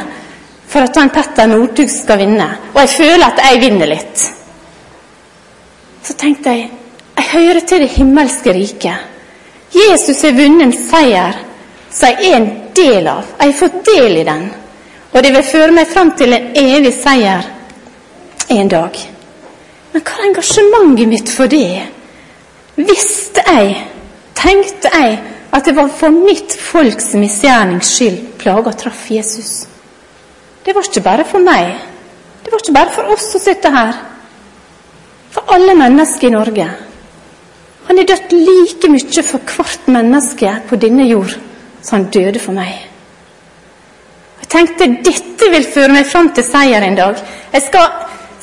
for 0.70 0.86
at 0.86 0.98
han 0.98 1.10
Petter 1.14 1.48
Northug 1.50 1.90
skal 1.90 2.20
vinne. 2.20 2.46
Og 2.74 2.80
jeg 2.82 2.92
føler 2.96 3.24
at 3.26 3.40
jeg 3.42 3.62
vinner 3.62 3.90
litt. 3.90 4.26
Så 6.04 6.16
tenkte 6.18 6.54
jeg 6.54 6.68
jeg 7.20 7.28
hører 7.32 7.60
til 7.68 7.82
det 7.82 7.90
himmelske 7.92 8.52
riket. 8.56 9.06
Jesus 9.74 10.22
har 10.24 10.32
vunnet 10.34 10.66
en 10.66 10.72
seier 10.74 11.36
som 11.92 12.08
jeg 12.08 12.30
er 12.30 12.36
en 12.38 12.50
del 12.74 13.08
av. 13.10 13.26
Jeg 13.38 13.50
har 13.52 13.58
fått 13.58 13.80
del 13.86 14.20
i 14.22 14.26
den. 14.26 14.46
Og 15.10 15.22
det 15.22 15.32
vil 15.34 15.46
føre 15.46 15.74
meg 15.74 15.90
fram 15.90 16.14
til 16.16 16.32
en 16.32 16.52
evig 16.56 16.94
seier 16.96 17.44
en 18.50 18.70
dag. 18.72 18.96
Men 19.92 20.04
hva 20.06 20.16
er 20.16 20.28
engasjementet 20.30 21.10
mitt 21.10 21.32
for 21.34 21.50
det? 21.50 21.99
Visste 22.80 23.42
jeg, 23.44 23.74
tenkte 24.38 24.90
jeg, 24.94 25.18
at 25.50 25.66
det 25.66 25.74
var 25.76 25.90
for 25.92 26.14
mitt 26.14 26.54
folks 26.54 27.12
misgjernings 27.18 27.90
skyld 27.96 28.20
plaga 28.40 28.72
traff 28.78 29.08
Jesus? 29.10 29.66
Det 30.64 30.74
var 30.76 30.86
ikke 30.86 31.02
bare 31.04 31.26
for 31.28 31.42
meg. 31.44 31.74
Det 32.44 32.52
var 32.52 32.62
ikke 32.62 32.76
bare 32.76 32.94
for 32.94 33.12
oss 33.12 33.26
som 33.32 33.42
sitter 33.42 33.74
her. 33.74 33.98
For 35.30 35.52
alle 35.54 35.74
mennesker 35.78 36.28
i 36.28 36.34
Norge. 36.34 36.68
Han 37.88 37.98
er 37.98 38.06
dødd 38.06 38.32
like 38.36 38.90
mye 38.92 39.24
for 39.26 39.54
hvert 39.56 39.88
menneske 39.90 40.52
på 40.68 40.78
denne 40.78 41.08
jord 41.08 41.34
som 41.82 41.96
han 41.96 42.10
døde 42.12 42.38
for 42.38 42.54
meg. 42.54 42.86
Jeg 44.40 44.50
tenkte 44.52 44.88
dette 45.06 45.50
vil 45.52 45.66
føre 45.74 45.94
meg 45.94 46.06
fram 46.08 46.30
til 46.34 46.46
seier 46.46 46.84
en 46.86 46.98
dag. 46.98 47.18
Jeg 47.52 47.66
skal 47.66 47.88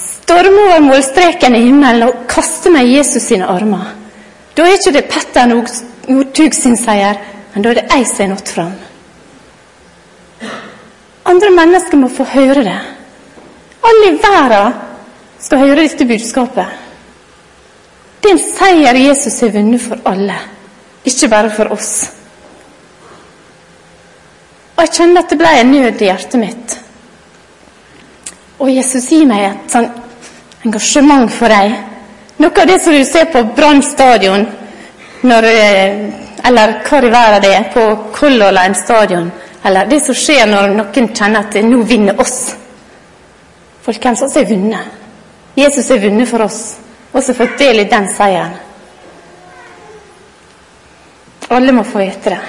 storme 0.01 0.65
over 0.67 0.83
målstreken 0.83 1.55
i 1.55 1.63
himmelen 1.67 2.09
og 2.09 2.25
kaste 2.29 2.71
meg 2.73 2.89
i 2.89 2.97
Jesus 2.99 3.29
sine 3.29 3.47
armer. 3.47 3.93
Da 4.57 4.65
er 4.65 4.79
ikke 4.79 4.93
det 4.95 5.05
Petter 5.05 5.45
Northug 5.51 6.55
sin 6.57 6.77
seier, 6.79 7.19
men 7.53 7.63
da 7.63 7.69
er 7.69 7.77
det 7.77 7.89
jeg 7.91 8.07
som 8.09 8.23
er 8.25 8.31
nådd 8.31 8.51
fram. 8.55 8.75
Andre 11.27 11.51
mennesker 11.53 11.99
må 12.01 12.09
få 12.09 12.25
høre 12.31 12.63
det. 12.65 12.77
Alle 13.85 14.09
i 14.09 14.17
verden 14.23 14.77
skal 15.39 15.61
høre 15.61 15.83
dette 15.83 16.07
budskapet. 16.09 16.85
Det 18.17 18.31
er 18.31 18.33
en 18.33 18.41
seier 18.43 18.97
Jesus 18.97 19.37
har 19.43 19.53
vunnet 19.53 19.83
for 19.83 20.01
alle, 20.09 20.37
ikke 21.05 21.29
bare 21.29 21.51
for 21.53 21.69
oss. 21.75 21.91
Og 24.73 24.81
jeg 24.83 24.93
kjenner 24.97 25.21
at 25.21 25.29
det 25.29 25.37
ble 25.37 25.51
en 25.59 25.71
nød 25.73 26.01
i 26.01 26.09
hjertet 26.09 26.39
mitt. 26.41 26.79
Og 28.57 28.73
Jesus 28.73 29.05
gir 29.13 29.29
meg 29.29 29.45
et 29.51 29.71
sånn 29.73 29.87
engasjement 30.65 31.29
for 31.33 31.53
deg. 31.53 31.77
Noe 32.37 32.61
av 32.61 32.67
det 32.67 32.79
som 32.79 32.93
du 32.93 33.05
ser 33.05 33.25
på 33.25 33.43
Brann 33.55 33.81
stadion, 33.81 34.45
eh, 35.23 36.09
eller 36.43 36.73
hva 36.85 36.99
i 37.01 37.09
verden 37.09 37.41
det 37.41 37.53
er, 37.55 37.63
på 37.73 38.11
Color 38.13 38.51
Line 38.51 38.75
stadion, 38.75 39.31
eller 39.63 39.85
det 39.85 39.99
som 40.05 40.15
skjer 40.15 40.45
når 40.45 40.75
noen 40.75 41.09
kjenner 41.13 41.39
at 41.39 41.55
'nå 41.55 41.83
vinner 41.83 42.13
oss'. 42.13 42.55
Folkens, 43.81 44.21
oss 44.21 44.35
har 44.35 44.45
vunnet. 44.45 44.85
Jesus 45.55 45.89
har 45.89 45.97
vunnet 45.97 46.29
for 46.29 46.41
oss. 46.41 46.77
Vi 47.11 47.19
har 47.25 47.33
fått 47.33 47.57
del 47.57 47.79
i 47.79 47.83
den 47.83 48.07
seieren. 48.07 48.51
Alle 51.49 51.71
må 51.71 51.83
få 51.83 51.97
vite 51.97 52.29
det. 52.29 52.39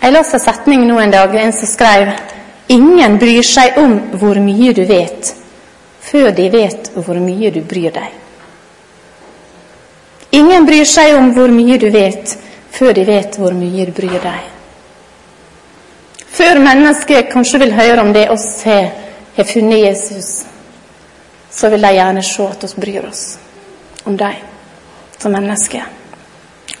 Jeg 0.00 0.12
leste 0.12 0.34
en 0.34 0.40
setning 0.40 0.86
nå 0.86 0.98
en 0.98 1.10
dag, 1.10 1.34
en 1.34 1.52
som 1.52 1.66
skrev 1.66 2.12
Ingen 2.68 3.18
bryr 3.18 3.42
seg 3.46 3.76
om 3.78 3.92
hvor 4.18 4.38
mye 4.42 4.72
du 4.74 4.82
vet, 4.84 5.34
før 6.06 6.30
de 6.30 6.48
vet 6.50 6.90
hvor 6.94 7.18
mye 7.20 7.50
du 7.50 7.60
bryr 7.66 7.90
deg. 7.94 8.12
Ingen 10.36 10.66
bryr 10.66 10.84
seg 10.88 11.16
om 11.16 11.32
hvor 11.34 11.50
mye 11.52 11.78
du 11.80 11.88
vet, 11.90 12.36
før 12.70 12.92
de 12.92 13.06
vet 13.08 13.38
hvor 13.40 13.56
mye 13.56 13.86
du 13.88 13.92
bryr 13.96 14.18
deg. 14.22 14.52
Før 16.36 16.60
mennesket 16.60 17.30
kanskje 17.32 17.62
vil 17.62 17.72
høre 17.72 18.02
om 18.02 18.12
det 18.12 18.26
oss 18.30 18.50
har, 18.68 18.90
har 19.36 19.48
funnet 19.48 19.86
Jesus, 19.86 20.30
så 21.50 21.70
vil 21.72 21.82
de 21.82 21.94
gjerne 21.96 22.22
se 22.22 22.48
at 22.52 22.66
vi 22.66 22.80
bryr 22.84 23.08
oss 23.08 23.22
om 24.04 24.16
dem 24.16 24.42
som 25.18 25.32
mennesker, 25.32 25.86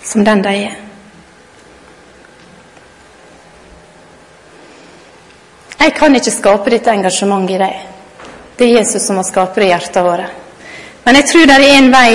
som 0.02 0.24
den 0.24 0.42
de 0.44 0.56
er. 0.66 0.76
Jeg 5.80 5.94
kan 5.94 6.14
ikke 6.18 6.34
skape 6.34 6.70
dette 6.70 6.92
engasjementet 6.92 7.56
i 7.56 7.62
deg. 7.62 7.95
Det 8.56 8.64
er 8.64 8.78
Jesus 8.78 9.06
som 9.06 9.16
har 9.16 9.24
skape 9.28 9.60
det 9.60 9.66
i 9.66 9.72
hjertet 9.74 10.04
våre. 10.04 10.26
Men 11.04 11.18
jeg 11.18 11.28
tror 11.28 11.46
det 11.46 11.56
er 11.60 11.74
en 11.76 11.90
vei 11.92 12.10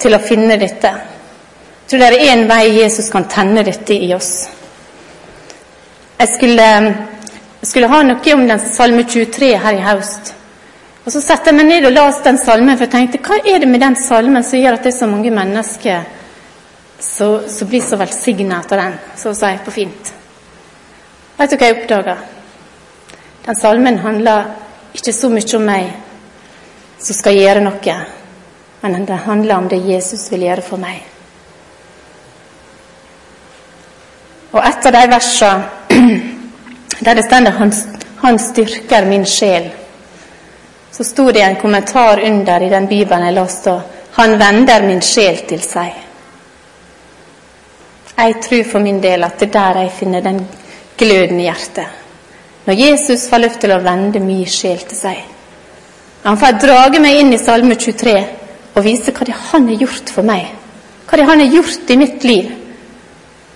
til 0.00 0.14
å 0.14 0.22
finne 0.22 0.58
dette. 0.60 0.90
Jeg 0.90 1.90
tror 1.90 2.02
det 2.04 2.10
er 2.14 2.32
en 2.32 2.44
vei 2.48 2.62
Jesus 2.76 3.10
kan 3.10 3.26
tenne 3.28 3.64
dette 3.66 3.96
i 3.96 4.12
oss. 4.14 4.34
Jeg 6.20 6.28
skulle, 6.36 6.68
jeg 7.60 7.68
skulle 7.72 7.90
ha 7.90 8.02
noe 8.06 8.36
om 8.36 8.46
den 8.46 8.62
salme 8.62 9.02
23 9.08 9.50
her 9.64 9.80
i 9.80 9.82
høst. 9.88 10.32
Og 11.04 11.12
Så 11.12 11.20
satte 11.24 11.50
jeg 11.50 11.58
meg 11.58 11.66
ned 11.66 11.88
og 11.88 11.96
leste 11.96 12.28
den 12.28 12.38
salmen, 12.38 12.76
for 12.76 12.86
jeg 12.86 12.92
tenkte 12.92 13.22
hva 13.26 13.40
er 13.42 13.58
det 13.58 13.68
med 13.68 13.82
den 13.82 13.96
salmen 13.98 14.44
som 14.46 14.60
gjør 14.60 14.76
at 14.78 14.86
det 14.86 14.92
er 14.92 14.98
så 15.00 15.10
mange 15.10 15.34
mennesker 15.34 16.08
som 17.00 17.68
blir 17.68 17.82
så 17.82 17.96
velsigna 17.96 18.60
av 18.60 18.76
den, 18.78 18.98
så 19.16 19.32
å 19.32 19.38
si 19.38 19.52
på 19.64 19.74
fint? 19.74 20.10
Vet 21.38 21.50
du 21.50 21.56
hva 21.56 21.70
jeg 21.70 21.78
oppdaga? 21.80 22.18
Den 23.46 23.56
salmen 23.56 23.98
handler 24.04 24.52
ikke 24.94 25.12
så 25.12 25.28
mye 25.30 25.56
om 25.56 25.66
meg 25.66 25.90
som 27.00 27.16
skal 27.16 27.38
gjøre 27.38 27.62
noe, 27.64 27.96
men 28.80 29.06
det 29.06 29.22
handler 29.26 29.56
om 29.56 29.68
det 29.68 29.80
Jesus 29.86 30.26
vil 30.32 30.48
gjøre 30.48 30.64
for 30.64 30.80
meg. 30.80 31.00
Og 34.50 34.58
et 34.66 34.86
av 34.88 34.96
de 34.96 35.04
versene 35.12 36.00
der 37.06 37.16
det 37.16 37.24
står 37.24 37.50
han, 38.20 38.38
styrker 38.38 39.06
min 39.08 39.24
sjel', 39.24 39.70
så 40.90 41.04
sto 41.04 41.30
det 41.30 41.40
en 41.40 41.56
kommentar 41.56 42.20
under 42.20 42.62
i 42.62 42.68
den 42.68 42.88
bibelen 42.88 43.24
jeg 43.24 43.34
leste, 43.34 43.80
'Han 44.12 44.38
vender 44.38 44.82
min 44.82 45.00
sjel 45.00 45.36
til 45.48 45.60
seg'. 45.60 45.94
Jeg 48.18 48.34
tror 48.42 48.64
for 48.72 48.78
min 48.78 49.02
del 49.02 49.24
at 49.24 49.40
det 49.40 49.48
er 49.48 49.52
der 49.52 49.80
jeg 49.80 49.92
finner 49.92 50.20
den 50.20 50.48
gløden 50.98 51.40
i 51.40 51.42
hjertet. 51.42 51.99
Når 52.66 52.74
Jesus 52.74 53.28
får 53.30 53.42
lov 53.42 53.58
til 53.60 53.72
å 53.72 53.82
vende 53.84 54.20
min 54.20 54.46
sjel 54.46 54.82
til 54.84 54.98
seg. 54.98 55.20
Han 56.24 56.38
får 56.38 56.58
drage 56.60 57.00
meg 57.00 57.20
inn 57.22 57.32
i 57.32 57.40
Salme 57.40 57.76
23 57.80 58.16
og 58.74 58.84
vise 58.84 59.12
hva 59.16 59.26
det 59.26 59.36
han 59.50 59.68
har 59.70 59.84
gjort 59.84 60.12
for 60.14 60.26
meg. 60.26 60.50
Hva 61.08 61.18
det 61.18 61.28
han 61.28 61.40
har 61.42 61.54
gjort 61.56 61.90
i 61.90 61.98
mitt 61.98 62.24
liv. 62.24 62.50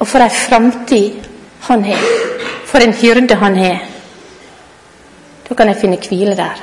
Og 0.01 0.09
for 0.09 0.25
ei 0.25 0.33
framtid 0.33 1.29
han 1.69 1.85
har. 1.85 2.07
For 2.67 2.83
en 2.83 2.97
hyrde 2.97 3.37
han 3.41 3.59
har. 3.61 3.83
Da 5.45 5.55
kan 5.55 5.69
jeg 5.71 5.81
finne 5.83 6.01
hvile 6.01 6.37
der. 6.39 6.63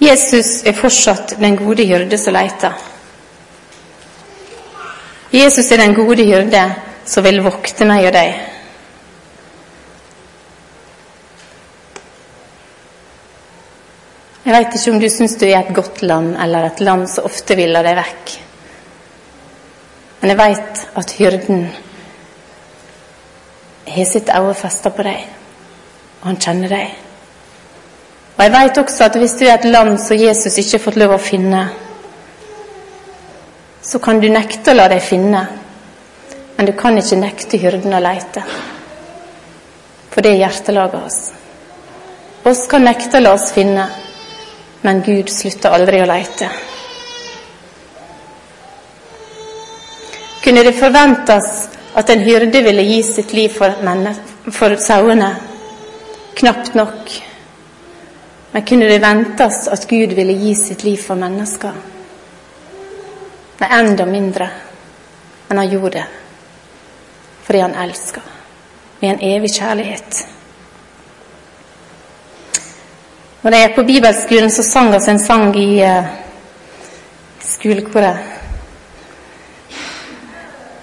Jesus 0.00 0.62
er 0.64 0.76
fortsatt 0.76 1.34
den 1.40 1.56
gode 1.56 1.84
hyrde 1.84 2.18
som 2.18 2.36
leter. 2.36 2.76
Jesus 5.32 5.68
er 5.72 5.82
den 5.82 5.94
gode 5.94 6.24
hyrde 6.24 6.62
som 7.04 7.24
vil 7.24 7.42
vokte 7.44 7.86
meg 7.88 8.06
og 8.08 8.14
deg. 8.14 8.38
Jeg 14.40 14.56
veit 14.56 14.72
ikke 14.74 14.92
om 14.94 15.00
du 15.02 15.06
syns 15.12 15.36
du 15.38 15.44
er 15.46 15.60
et 15.60 15.74
godt 15.76 16.00
land, 16.02 16.32
eller 16.42 16.66
et 16.66 16.80
land 16.82 17.04
som 17.12 17.28
ofte 17.28 17.54
vil 17.58 17.70
la 17.74 17.84
deg 17.86 17.98
vekk. 18.00 18.32
Men 20.20 20.32
jeg 20.32 20.40
veit 20.40 20.80
at 21.00 21.12
hyrden 21.18 21.62
har 23.90 24.08
sitt 24.08 24.32
øye 24.32 24.56
festa 24.58 24.90
på 24.94 25.06
deg, 25.06 25.22
og 26.20 26.26
han 26.32 26.40
kjenner 26.40 26.72
deg. 26.72 26.98
Og 28.36 28.42
jeg 28.46 28.54
veit 28.56 28.82
også 28.82 29.06
at 29.06 29.20
hvis 29.20 29.36
du 29.38 29.46
er 29.46 29.54
et 29.58 29.70
land 29.70 29.98
som 30.00 30.18
Jesus 30.18 30.58
ikke 30.58 30.78
har 30.78 30.84
fått 30.86 31.00
lov 31.00 31.14
å 31.14 31.22
finne, 31.22 31.62
så 33.82 34.00
kan 34.02 34.20
du 34.20 34.28
nekte 34.32 34.72
å 34.72 34.76
la 34.76 34.88
deg 34.90 35.02
finne 35.04 35.46
men 36.60 36.66
du 36.66 36.72
kan 36.76 36.98
ikke 37.00 37.16
nekte 37.16 37.56
hyrden 37.56 37.94
å 37.96 37.98
leite. 38.04 38.42
For 40.12 40.20
det 40.20 40.34
er 40.34 40.42
hjertelaget 40.42 41.06
oss. 41.06 41.16
Oss 42.50 42.66
kan 42.68 42.84
nekte 42.84 43.16
å 43.16 43.22
la 43.22 43.32
oss 43.32 43.46
finne, 43.56 43.86
men 44.84 45.00
Gud 45.06 45.32
slutter 45.32 45.72
aldri 45.72 46.02
å 46.04 46.10
leite. 46.10 46.50
Kunne 50.44 50.66
det 50.68 50.76
forventes 50.82 51.50
at 51.96 52.12
en 52.12 52.26
hyrde 52.28 52.64
ville 52.68 52.84
gi 52.90 53.00
sitt 53.08 53.32
liv 53.32 53.56
for, 53.56 53.80
for 54.52 54.76
sauene? 54.84 55.32
Knapt 56.44 56.76
nok. 56.76 57.18
Men 58.52 58.68
kunne 58.68 58.92
det 58.92 59.00
ventes 59.00 59.64
at 59.64 59.88
Gud 59.88 60.12
ville 60.12 60.36
gi 60.44 60.56
sitt 60.66 60.84
liv 60.84 61.00
for 61.08 61.16
mennesker? 61.16 61.84
Nei, 63.64 63.76
enda 63.80 64.12
mindre. 64.16 64.56
Men 65.48 65.64
han 65.64 65.78
gjorde 65.78 66.02
det 66.02 66.08
fordi 67.50 67.60
han 67.60 67.74
elsker 67.74 68.22
med 69.00 69.08
en 69.10 69.22
evig 69.26 69.48
kjærlighet. 69.50 70.26
Når 73.42 73.50
jeg 73.50 73.64
er 73.64 73.72
på 73.74 73.82
bibelskolen, 73.82 74.50
så 74.50 74.62
sang 74.62 74.92
vi 74.92 74.98
en 75.10 75.18
sang 75.18 75.56
i 75.58 75.82
uh, 75.82 76.04
skolekoret. 77.42 78.18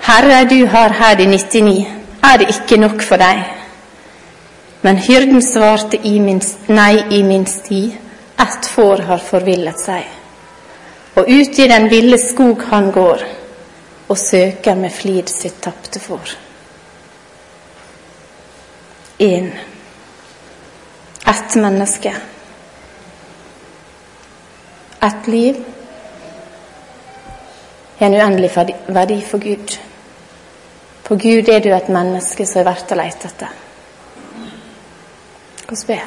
Herre, 0.07 0.41
du 0.49 0.65
har 0.65 0.91
her 0.93 1.15
de 1.15 1.25
99, 1.25 1.87
er 2.23 2.37
det 2.37 2.49
ikke 2.49 2.81
nok 2.81 3.01
for 3.01 3.15
deg? 3.15 3.45
Men 4.81 4.99
hyrden 4.99 5.41
svarte 5.41 6.01
i 6.03 6.19
min, 6.19 6.41
nei 6.67 6.97
i 7.11 7.21
min 7.23 7.45
sti, 7.47 7.85
ett 8.43 8.67
får 8.73 9.05
har 9.07 9.23
forvillet 9.23 9.79
seg, 9.85 10.03
og 11.15 11.31
ut 11.31 11.63
i 11.63 11.69
den 11.71 11.87
ville 11.89 12.19
skog 12.19 12.67
han 12.73 12.91
går, 12.91 13.23
og 14.09 14.17
søker 14.17 14.75
med 14.75 14.91
flid 14.91 15.31
sitt 15.31 15.61
tapte 15.63 16.03
får. 16.03 16.35
Én. 19.17 19.51
Ett 21.25 21.55
menneske. 21.55 22.15
Ett 24.99 25.27
liv 25.27 25.65
en 27.97 28.13
uendelig 28.13 28.51
verdi 28.85 29.21
for 29.21 29.37
Gud. 29.37 29.79
På 31.03 31.15
Gud 31.15 31.49
er 31.49 31.59
du 31.59 31.73
et 31.73 31.87
menneske 31.87 32.45
som 32.45 32.61
er 32.61 32.67
verdt 32.67 32.91
å 32.93 32.97
lete 32.99 33.29
etter. 33.29 33.55
La 35.67 35.73
oss 35.73 35.85
be. 35.87 35.97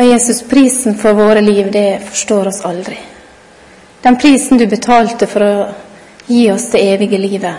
Og 0.00 0.06
Jesus, 0.06 0.42
prisen 0.48 0.96
for 0.96 1.12
våre 1.12 1.40
liv, 1.44 1.70
det 1.70 2.00
forstår 2.08 2.48
oss 2.48 2.64
aldri. 2.64 2.98
Den 4.00 4.16
prisen 4.16 4.58
du 4.58 4.66
betalte 4.66 5.26
for 5.28 5.44
å 5.44 5.54
gi 6.26 6.50
oss 6.52 6.70
det 6.70 6.80
evige 6.92 7.18
livet, 7.18 7.54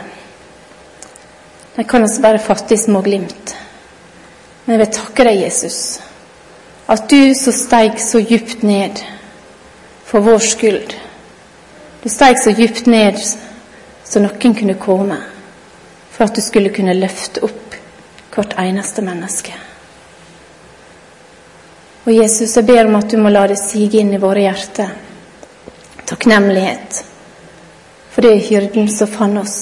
De 1.75 1.83
kan 1.83 2.03
oss 2.03 2.19
bare 2.19 2.39
fatte 2.39 2.77
små 2.77 3.01
glimt. 3.01 3.55
Men 4.65 4.75
jeg 4.75 4.85
vil 4.85 4.93
takke 4.93 5.23
deg, 5.23 5.39
Jesus, 5.41 5.99
at 6.87 7.07
du 7.09 7.33
som 7.35 7.55
steig 7.55 7.99
så 8.03 8.19
djupt 8.19 8.63
ned 8.63 8.99
for 10.05 10.19
vår 10.19 10.43
skyld. 10.43 10.93
Du 12.03 12.09
steig 12.09 12.39
så 12.43 12.51
djupt 12.51 12.85
ned 12.91 13.17
så 14.03 14.19
noen 14.19 14.55
kunne 14.55 14.75
komme, 14.75 15.17
for 16.11 16.27
at 16.27 16.35
du 16.35 16.41
skulle 16.43 16.73
kunne 16.75 16.97
løfte 16.99 17.43
opp 17.47 17.77
hvert 18.35 18.57
eneste 18.59 19.01
menneske. 19.01 19.55
Og 22.05 22.15
Jesus, 22.15 22.55
jeg 22.57 22.65
ber 22.65 22.87
om 22.87 22.97
at 22.97 23.11
du 23.11 23.17
må 23.21 23.29
la 23.29 23.45
det 23.47 23.59
sige 23.61 24.01
inn 24.01 24.13
i 24.13 24.19
våre 24.21 24.43
hjerter. 24.43 24.91
Takknemlighet. 26.09 27.03
For 28.11 28.23
det 28.25 28.31
er 28.33 28.45
hyrden 28.49 28.89
som 28.91 29.09
fant 29.09 29.39
oss. 29.39 29.57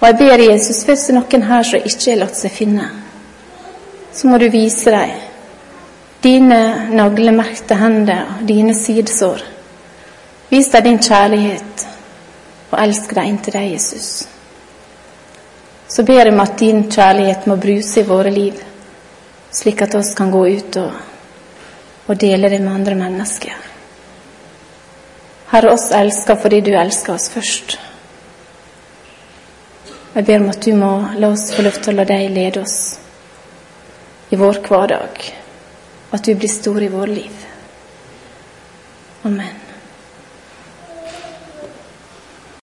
Og 0.00 0.08
jeg 0.08 0.18
ber 0.18 0.42
Jesus, 0.42 0.82
hvis 0.86 1.06
det 1.06 1.14
er 1.14 1.18
noen 1.18 1.46
her 1.46 1.66
som 1.66 1.86
ikke 1.90 2.10
har 2.10 2.20
latt 2.22 2.38
seg 2.38 2.54
finne, 2.54 2.88
så 4.12 4.28
må 4.28 4.38
du 4.38 4.48
vise 4.52 4.90
dem 4.90 5.20
dine 6.22 6.58
naglemerkte 6.94 7.74
hender 7.80 8.36
og 8.36 8.44
dine 8.46 8.74
sidesår. 8.78 9.42
Vis 10.50 10.68
dem 10.70 10.84
din 10.84 11.00
kjærlighet, 11.02 11.86
og 12.70 12.76
elsk 12.82 13.14
dem 13.14 13.30
inntil 13.30 13.56
deg, 13.56 13.72
Jesus. 13.72 14.10
Så 15.88 16.04
ber 16.06 16.22
jeg 16.22 16.32
om 16.32 16.44
at 16.44 16.58
din 16.60 16.84
kjærlighet 16.90 17.46
må 17.46 17.56
bruse 17.56 18.00
i 18.00 18.06
våre 18.06 18.30
liv 18.30 18.60
slik 19.52 19.82
at 19.82 19.94
oss 19.94 20.14
kan 20.14 20.30
gå 20.32 20.46
ut 20.48 20.76
og, 20.80 20.92
og 22.06 22.20
dele 22.20 22.48
det 22.48 22.60
med 22.62 22.72
andre 22.72 22.94
mennesker. 22.96 23.71
Herre, 25.52 25.72
oss 25.72 25.90
elsker 25.92 26.38
fordi 26.40 26.62
du 26.64 26.72
elsker 26.72 27.14
oss 27.14 27.28
først. 27.32 27.76
Jeg 30.14 30.26
ber 30.28 30.40
om 30.40 30.50
at 30.52 30.64
du 30.64 30.72
må 30.76 30.92
la 31.20 31.32
oss 31.32 31.50
få 31.52 31.64
lov 31.64 31.76
til 31.80 31.92
å 31.92 31.98
la 32.00 32.08
deg 32.08 32.30
lede 32.32 32.64
oss 32.64 32.78
i 34.32 34.38
vår 34.40 34.62
hverdag, 34.64 35.26
at 36.12 36.24
du 36.24 36.32
blir 36.36 36.52
stor 36.52 36.80
i 36.84 36.88
vårt 36.92 37.12
liv. 37.12 37.44
Amen. 39.28 39.61